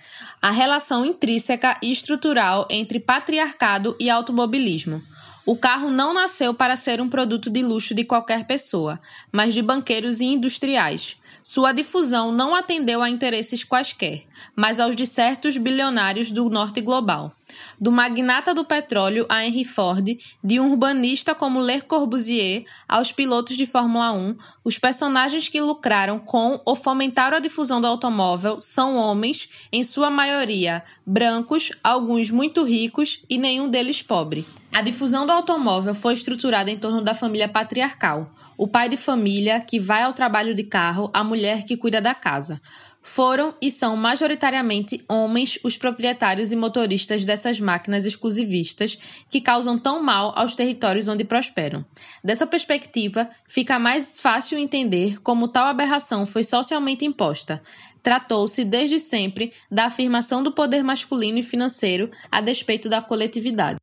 a 0.43 0.51
relação 0.51 1.05
intrínseca 1.05 1.79
e 1.81 1.91
estrutural 1.91 2.67
entre 2.69 2.99
patriarcado 2.99 3.97
e 4.01 4.11
automobilismo. 4.11 5.01
O 5.47 5.57
carro 5.57 5.91
não 5.91 6.13
nasceu 6.13 6.53
para 6.53 6.77
ser 6.77 7.01
um 7.01 7.09
produto 7.09 7.49
de 7.49 7.63
luxo 7.63 7.95
de 7.95 8.05
qualquer 8.05 8.45
pessoa, 8.45 9.01
mas 9.33 9.55
de 9.55 9.63
banqueiros 9.63 10.21
e 10.21 10.27
industriais. 10.27 11.17
Sua 11.43 11.73
difusão 11.73 12.31
não 12.31 12.55
atendeu 12.55 13.03
a 13.03 13.09
interesses 13.09 13.65
quaisquer, 13.65 14.25
mas 14.55 14.79
aos 14.79 14.95
de 14.95 15.07
certos 15.07 15.57
bilionários 15.57 16.31
do 16.31 16.51
norte 16.51 16.81
global. 16.81 17.35
Do 17.81 17.91
magnata 17.91 18.55
do 18.55 18.65
petróleo 18.65 19.27
a 19.29 19.45
Henry 19.45 19.65
Ford, 19.65 20.19
de 20.43 20.61
um 20.61 20.71
urbanista 20.71 21.35
como 21.35 21.61
Le 21.61 21.81
Corbusier 21.81 22.65
aos 22.89 23.13
pilotos 23.13 23.57
de 23.57 23.67
Fórmula 23.67 24.13
1, 24.13 24.37
os 24.65 24.79
personagens 24.79 25.49
que 25.49 25.61
lucraram 25.61 26.19
com 26.19 26.61
ou 26.65 26.75
fomentaram 26.75 27.37
a 27.37 27.41
difusão 27.41 27.81
do 27.81 27.87
automóvel 27.87 28.61
são 28.61 28.97
homens, 28.97 29.49
em 29.73 29.83
sua 29.83 30.11
maioria 30.11 30.83
brancos, 31.07 31.71
alguns 31.83 32.31
muito 32.31 32.63
ricos 32.63 33.25
e 33.29 33.39
nenhum 33.39 33.69
deles 33.69 34.03
pobre. 34.03 34.47
A 34.73 34.83
difusão 34.83 35.27
do 35.27 35.33
automóvel 35.33 35.95
foi 35.95 36.13
estruturada 36.13 36.71
em 36.71 36.79
torno 36.79 37.03
da 37.03 37.13
família 37.13 37.49
patriarcal: 37.49 38.31
o 38.57 38.69
pai 38.69 38.89
de 38.89 38.97
família 38.97 39.61
que 39.61 39.81
vai 39.81 40.05
ao 40.05 40.13
trabalho 40.13 40.55
de 40.55 40.63
carro, 40.63 41.11
a 41.13 41.25
mulher 41.25 41.65
que 41.65 41.77
cuida 41.77 42.01
da 42.01 42.15
casa. 42.15 42.61
Foram 43.03 43.55
e 43.63 43.71
são 43.71 43.97
majoritariamente 43.97 45.03
homens 45.09 45.59
os 45.65 45.77
proprietários 45.77 46.53
e 46.53 46.57
motoristas 46.57 47.25
dessas 47.25 47.59
máquinas 47.59 48.05
exclusivistas 48.05 48.99
que 49.31 49.41
causam 49.41 49.79
tão 49.79 50.03
mal 50.03 50.33
aos 50.37 50.55
territórios 50.55 51.09
onde 51.09 51.25
prosperam. 51.25 51.85
Dessa 52.23 52.47
perspectiva, 52.47 53.29
fica 53.49 53.79
mais 53.79 54.21
fácil 54.21 54.59
entender 54.59 55.21
como 55.23 55.49
tal 55.49 55.67
aberração 55.67 56.27
foi 56.27 56.45
socialmente 56.45 57.05
imposta. 57.05 57.63
Tratou-se 58.03 58.65
desde 58.65 58.99
sempre 58.99 59.53
da 59.71 59.87
afirmação 59.87 60.43
do 60.43 60.53
poder 60.53 60.83
masculino 60.83 61.39
e 61.39 61.43
financeiro 61.43 62.11
a 62.31 62.41
despeito 62.41 62.89
da 62.89 63.01
coletividade. 63.01 63.81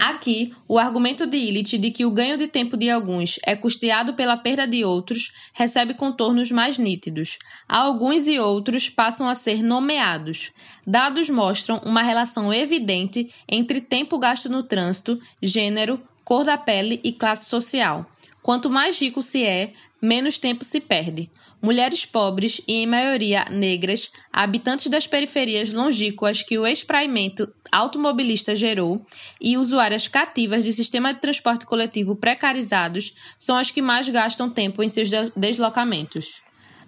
Aqui, 0.00 0.54
o 0.66 0.78
argumento 0.78 1.26
de 1.26 1.36
Illich 1.36 1.76
de 1.76 1.90
que 1.90 2.06
o 2.06 2.10
ganho 2.10 2.38
de 2.38 2.48
tempo 2.48 2.74
de 2.74 2.88
alguns 2.88 3.38
é 3.44 3.54
custeado 3.54 4.14
pela 4.14 4.34
perda 4.34 4.66
de 4.66 4.82
outros 4.82 5.30
recebe 5.52 5.92
contornos 5.92 6.50
mais 6.50 6.78
nítidos. 6.78 7.38
Alguns 7.68 8.26
e 8.26 8.38
outros 8.38 8.88
passam 8.88 9.28
a 9.28 9.34
ser 9.34 9.62
nomeados. 9.62 10.52
Dados 10.86 11.28
mostram 11.28 11.82
uma 11.84 12.00
relação 12.00 12.50
evidente 12.50 13.30
entre 13.46 13.82
tempo 13.82 14.18
gasto 14.18 14.48
no 14.48 14.62
trânsito, 14.62 15.20
gênero, 15.42 16.00
cor 16.24 16.44
da 16.44 16.56
pele 16.56 16.98
e 17.04 17.12
classe 17.12 17.50
social. 17.50 18.06
Quanto 18.42 18.70
mais 18.70 18.98
rico 18.98 19.22
se 19.22 19.44
é, 19.44 19.72
menos 20.00 20.38
tempo 20.38 20.64
se 20.64 20.80
perde. 20.80 21.30
Mulheres 21.62 22.06
pobres 22.06 22.60
e, 22.66 22.72
em 22.72 22.86
maioria, 22.86 23.44
negras, 23.50 24.10
habitantes 24.32 24.86
das 24.86 25.06
periferias 25.06 25.72
longínquas 25.72 26.42
que 26.42 26.58
o 26.58 26.66
espraimento 26.66 27.52
automobilista 27.70 28.56
gerou 28.56 29.04
e 29.38 29.58
usuárias 29.58 30.08
cativas 30.08 30.64
de 30.64 30.72
sistema 30.72 31.12
de 31.12 31.20
transporte 31.20 31.66
coletivo 31.66 32.16
precarizados 32.16 33.14
são 33.36 33.56
as 33.56 33.70
que 33.70 33.82
mais 33.82 34.08
gastam 34.08 34.48
tempo 34.48 34.82
em 34.82 34.88
seus 34.88 35.10
deslocamentos. 35.36 36.42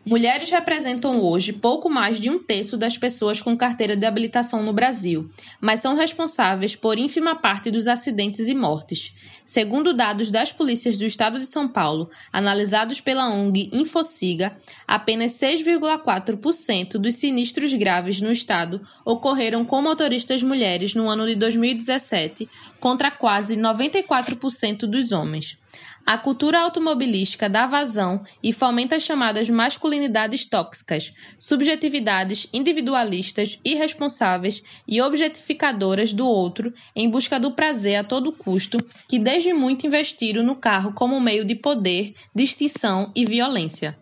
Mulheres 0.05 0.51
representam 0.51 1.21
hoje 1.21 1.53
pouco 1.53 1.89
mais 1.89 2.19
de 2.19 2.29
um 2.29 2.37
terço 2.37 2.77
das 2.77 2.99
pessoas 2.99 3.41
com 3.41 3.57
carteira 3.57 3.95
de 3.95 4.05
habilitação 4.05 4.61
no 4.61 4.73
Brasil, 4.73 5.31
mas 5.61 5.79
são 5.79 5.95
responsáveis 5.95 6.75
por 6.75 6.99
ínfima 6.99 7.37
parte 7.37 7.71
dos 7.71 7.87
acidentes 7.87 8.49
e 8.49 8.55
mortes. 8.55 9.15
Segundo 9.47 9.95
dados 9.95 10.29
das 10.29 10.51
polícias 10.51 10.99
do 10.99 11.05
estado 11.05 11.39
de 11.39 11.47
São 11.47 11.69
Paulo, 11.69 12.11
analisados 12.33 13.01
pela 13.01 13.33
ONG 13.33 13.71
Infociga, 13.73 14.57
apenas 14.89 15.35
6,4% 15.35 16.95
dos 16.99 17.15
sinistros 17.15 17.73
graves 17.73 18.21
no 18.21 18.33
estado 18.33 18.81
ocorreram 19.05 19.65
com 19.65 19.81
motoristas 19.81 20.43
mulheres 20.43 20.97
no 20.97 21.09
ano 21.09 21.29
de 21.29 21.37
2017, 21.37 22.49
contra 22.81 23.09
quase 23.09 23.57
94% 23.57 24.79
dos 24.79 25.13
homens. 25.13 25.57
A 26.05 26.19
cultura 26.19 26.61
automobilística 26.61 27.49
dá 27.49 27.65
vazão 27.67 28.25
e 28.43 28.53
fomenta 28.53 28.97
as 28.97 29.05
chamadas 29.05 29.49
masculinidades 29.49 30.45
tóxicas, 30.45 31.15
subjetividades 31.39 32.49
individualistas, 32.53 33.59
irresponsáveis 33.65 34.63
e 34.87 35.01
objetificadoras 35.01 36.13
do 36.13 36.27
outro 36.27 36.75
em 36.95 37.09
busca 37.09 37.39
do 37.39 37.53
prazer 37.53 37.97
a 37.97 38.05
todo 38.05 38.33
custo, 38.33 38.79
que 39.09 39.19
desde 39.19 39.53
muito 39.53 39.87
investiram 39.87 40.43
no 40.43 40.57
carro 40.57 40.93
como 40.93 41.21
meio 41.21 41.45
de 41.45 41.55
poder, 41.55 42.15
distinção 42.35 43.13
e 43.15 43.25
violência. 43.25 44.02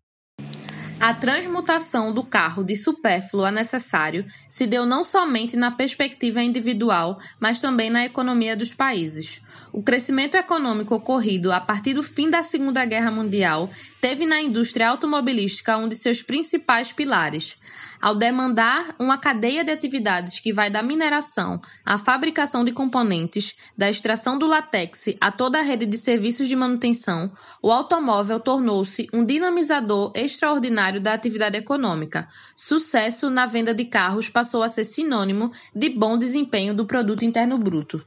A 1.00 1.14
transmutação 1.14 2.12
do 2.12 2.22
carro 2.22 2.62
de 2.62 2.76
supérfluo 2.76 3.46
a 3.46 3.50
necessário 3.50 4.26
se 4.50 4.66
deu 4.66 4.84
não 4.84 5.02
somente 5.02 5.56
na 5.56 5.70
perspectiva 5.70 6.42
individual, 6.42 7.18
mas 7.40 7.58
também 7.58 7.88
na 7.88 8.04
economia 8.04 8.54
dos 8.54 8.74
países. 8.74 9.40
O 9.72 9.82
crescimento 9.82 10.36
econômico 10.36 10.94
ocorrido 10.94 11.50
a 11.52 11.58
partir 11.58 11.94
do 11.94 12.02
fim 12.02 12.28
da 12.28 12.42
Segunda 12.42 12.84
Guerra 12.84 13.10
Mundial 13.10 13.70
teve 14.00 14.24
na 14.24 14.40
indústria 14.40 14.88
automobilística 14.88 15.76
um 15.76 15.88
de 15.88 15.94
seus 15.94 16.22
principais 16.22 16.92
pilares. 16.92 17.58
Ao 18.00 18.14
demandar 18.14 18.94
uma 18.98 19.18
cadeia 19.18 19.62
de 19.62 19.70
atividades 19.70 20.38
que 20.38 20.52
vai 20.52 20.70
da 20.70 20.82
mineração 20.82 21.60
à 21.84 21.98
fabricação 21.98 22.64
de 22.64 22.72
componentes, 22.72 23.54
da 23.76 23.90
extração 23.90 24.38
do 24.38 24.46
látex 24.46 25.04
a 25.20 25.30
toda 25.30 25.58
a 25.58 25.62
rede 25.62 25.84
de 25.84 25.98
serviços 25.98 26.48
de 26.48 26.56
manutenção, 26.56 27.30
o 27.62 27.70
automóvel 27.70 28.40
tornou-se 28.40 29.06
um 29.12 29.24
dinamizador 29.24 30.12
extraordinário 30.14 31.00
da 31.00 31.12
atividade 31.12 31.58
econômica. 31.58 32.26
Sucesso 32.56 33.28
na 33.28 33.44
venda 33.44 33.74
de 33.74 33.84
carros 33.84 34.28
passou 34.28 34.62
a 34.62 34.68
ser 34.68 34.84
sinônimo 34.84 35.52
de 35.74 35.90
bom 35.90 36.16
desempenho 36.16 36.74
do 36.74 36.86
produto 36.86 37.24
interno 37.24 37.58
bruto. 37.58 38.02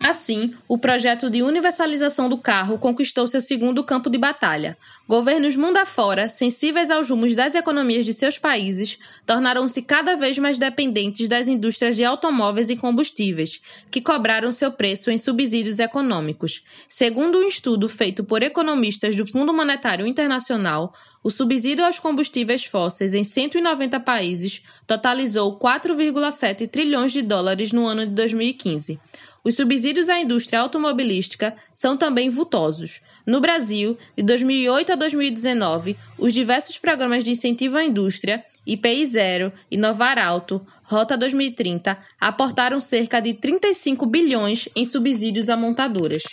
Assim, 0.00 0.54
o 0.68 0.78
projeto 0.78 1.28
de 1.28 1.42
universalização 1.42 2.28
do 2.28 2.38
carro 2.38 2.78
conquistou 2.78 3.26
seu 3.26 3.40
segundo 3.40 3.82
campo 3.82 4.08
de 4.08 4.16
batalha. 4.16 4.78
Governos 5.08 5.56
mundo 5.56 5.76
afora, 5.76 6.28
sensíveis 6.28 6.88
aos 6.88 7.10
rumos 7.10 7.34
das 7.34 7.56
economias 7.56 8.04
de 8.04 8.12
seus 8.12 8.38
países, 8.38 8.96
tornaram-se 9.26 9.82
cada 9.82 10.14
vez 10.14 10.38
mais 10.38 10.56
dependentes 10.56 11.26
das 11.26 11.48
indústrias 11.48 11.96
de 11.96 12.04
automóveis 12.04 12.70
e 12.70 12.76
combustíveis, 12.76 13.60
que 13.90 14.00
cobraram 14.00 14.52
seu 14.52 14.70
preço 14.70 15.10
em 15.10 15.18
subsídios 15.18 15.80
econômicos. 15.80 16.62
Segundo 16.88 17.38
um 17.38 17.48
estudo 17.48 17.88
feito 17.88 18.22
por 18.22 18.42
economistas 18.42 19.16
do 19.16 19.26
Fundo 19.26 19.52
Monetário 19.52 20.06
Internacional, 20.06 20.94
o 21.22 21.30
subsídio 21.30 21.84
aos 21.84 21.98
combustíveis 21.98 22.64
fósseis 22.64 23.12
em 23.14 23.24
190 23.24 23.98
países 24.00 24.62
totalizou 24.86 25.58
4,7 25.58 26.68
trilhões 26.68 27.12
de 27.12 27.22
dólares 27.22 27.72
no 27.72 27.86
ano 27.86 28.06
de 28.06 28.12
2015. 28.12 29.00
Os 29.44 29.54
subsídios 29.54 30.08
à 30.08 30.20
indústria 30.20 30.60
automobilística 30.60 31.56
são 31.72 31.96
também 31.96 32.28
vultosos. 32.28 33.00
No 33.26 33.40
Brasil, 33.40 33.96
de 34.16 34.22
2008 34.22 34.92
a 34.92 34.96
2019, 34.96 35.96
os 36.18 36.34
diversos 36.34 36.76
programas 36.76 37.24
de 37.24 37.30
incentivo 37.30 37.76
à 37.76 37.84
indústria, 37.84 38.44
IPI 38.66 39.06
Zero, 39.06 39.52
Inovar 39.70 40.18
Alto, 40.18 40.66
Rota 40.82 41.16
2030, 41.16 41.96
aportaram 42.20 42.80
cerca 42.80 43.20
de 43.20 43.34
35 43.34 44.04
bilhões 44.06 44.68
em 44.74 44.84
subsídios 44.84 45.48
a 45.48 45.56
montadoras. 45.56 46.24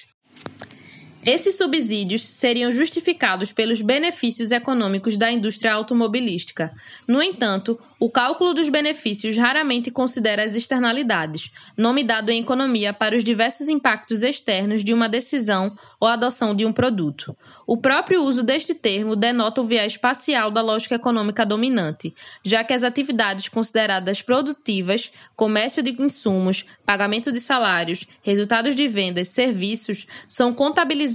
Esses 1.25 1.57
subsídios 1.57 2.23
seriam 2.23 2.71
justificados 2.71 3.51
pelos 3.51 3.81
benefícios 3.81 4.51
econômicos 4.51 5.17
da 5.17 5.31
indústria 5.31 5.73
automobilística. 5.73 6.71
No 7.07 7.19
entanto, 7.19 7.79
o 7.99 8.11
cálculo 8.11 8.53
dos 8.53 8.69
benefícios 8.69 9.35
raramente 9.35 9.89
considera 9.89 10.43
as 10.43 10.53
externalidades, 10.53 11.51
nome 11.75 12.03
dado 12.03 12.29
em 12.29 12.41
economia 12.41 12.93
para 12.93 13.17
os 13.17 13.23
diversos 13.23 13.67
impactos 13.67 14.21
externos 14.21 14.83
de 14.83 14.93
uma 14.93 15.09
decisão 15.09 15.75
ou 15.99 16.07
adoção 16.07 16.53
de 16.53 16.63
um 16.63 16.71
produto. 16.71 17.35
O 17.65 17.75
próprio 17.75 18.21
uso 18.21 18.43
deste 18.43 18.75
termo 18.75 19.15
denota 19.15 19.61
o 19.61 19.63
viés 19.63 19.97
parcial 19.97 20.51
da 20.51 20.61
lógica 20.61 20.93
econômica 20.93 21.43
dominante, 21.43 22.13
já 22.43 22.63
que 22.63 22.73
as 22.73 22.83
atividades 22.83 23.49
consideradas 23.49 24.21
produtivas, 24.21 25.11
comércio 25.35 25.81
de 25.81 25.89
insumos, 25.99 26.65
pagamento 26.85 27.31
de 27.31 27.39
salários, 27.39 28.05
resultados 28.21 28.75
de 28.75 28.87
vendas, 28.87 29.29
serviços, 29.29 30.05
são 30.27 30.53
contabilizadas 30.53 31.14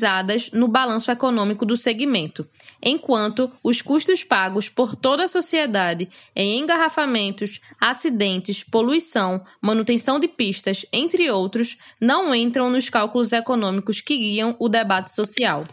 no 0.52 0.68
balanço 0.68 1.10
econômico 1.10 1.66
do 1.66 1.76
segmento, 1.76 2.46
enquanto 2.82 3.50
os 3.62 3.82
custos 3.82 4.22
pagos 4.24 4.68
por 4.68 4.94
toda 4.94 5.24
a 5.24 5.28
sociedade 5.28 6.08
em 6.34 6.58
engarrafamentos, 6.60 7.60
acidentes, 7.80 8.62
poluição, 8.62 9.44
manutenção 9.60 10.18
de 10.18 10.28
pistas, 10.28 10.86
entre 10.92 11.30
outros, 11.30 11.76
não 12.00 12.34
entram 12.34 12.70
nos 12.70 12.88
cálculos 12.88 13.32
econômicos 13.32 14.00
que 14.00 14.16
guiam 14.16 14.56
o 14.58 14.68
debate 14.68 15.12
social. 15.12 15.66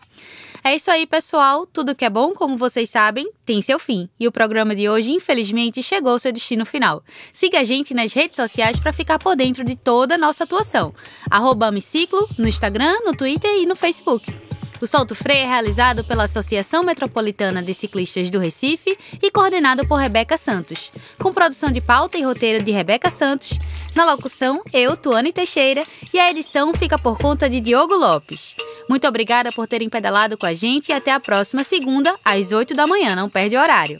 É 0.67 0.75
isso 0.75 0.91
aí, 0.91 1.07
pessoal. 1.07 1.65
Tudo 1.65 1.95
que 1.95 2.03
é 2.03 2.09
bom, 2.09 2.33
como 2.33 2.57
vocês 2.57 2.89
sabem, 2.89 3.31
tem 3.45 3.61
seu 3.61 3.79
fim. 3.79 4.09
E 4.19 4.27
o 4.27 4.31
programa 4.33 4.75
de 4.75 4.89
hoje, 4.89 5.13
infelizmente, 5.13 5.81
chegou 5.81 6.11
ao 6.11 6.19
seu 6.19 6.29
destino 6.29 6.65
final. 6.65 7.01
Siga 7.31 7.61
a 7.61 7.63
gente 7.63 7.93
nas 7.93 8.11
redes 8.11 8.35
sociais 8.35 8.77
para 8.77 8.91
ficar 8.91 9.17
por 9.17 9.33
dentro 9.33 9.63
de 9.63 9.77
toda 9.77 10.15
a 10.15 10.17
nossa 10.17 10.43
atuação. 10.43 10.93
Arroba 11.31 11.67
Amiciclo, 11.67 12.27
no 12.37 12.49
Instagram, 12.49 12.97
no 13.05 13.15
Twitter 13.15 13.49
e 13.61 13.65
no 13.65 13.77
Facebook. 13.77 14.46
O 14.79 14.85
Solto 14.85 15.15
Freio 15.15 15.43
é 15.43 15.47
realizado 15.47 16.03
pela 16.03 16.25
Associação 16.25 16.83
Metropolitana 16.83 17.63
de 17.63 17.73
Ciclistas 17.73 18.29
do 18.29 18.39
Recife 18.39 18.95
e 19.21 19.31
coordenado 19.31 19.87
por 19.87 19.95
Rebeca 19.95 20.37
Santos, 20.37 20.91
com 21.17 21.33
produção 21.33 21.71
de 21.71 21.81
pauta 21.81 22.17
e 22.17 22.21
roteiro 22.21 22.63
de 22.63 22.71
Rebeca 22.71 23.09
Santos. 23.09 23.57
Na 23.95 24.05
locução, 24.05 24.61
eu, 24.71 24.95
Tuane 24.95 25.33
Teixeira, 25.33 25.83
e 26.13 26.19
a 26.19 26.29
edição 26.29 26.73
fica 26.73 26.99
por 26.99 27.17
conta 27.17 27.49
de 27.49 27.59
Diogo 27.59 27.95
Lopes. 27.95 28.55
Muito 28.87 29.07
obrigada 29.07 29.51
por 29.51 29.67
terem 29.67 29.89
pedalado 29.89 30.37
com 30.37 30.45
a 30.45 30.53
gente 30.53 30.89
e 30.89 30.93
até 30.93 31.11
a 31.11 31.19
próxima 31.19 31.63
segunda, 31.63 32.15
às 32.23 32.51
8 32.51 32.75
da 32.75 32.85
manhã. 32.85 33.15
Não 33.15 33.29
perde 33.29 33.57
horário. 33.57 33.99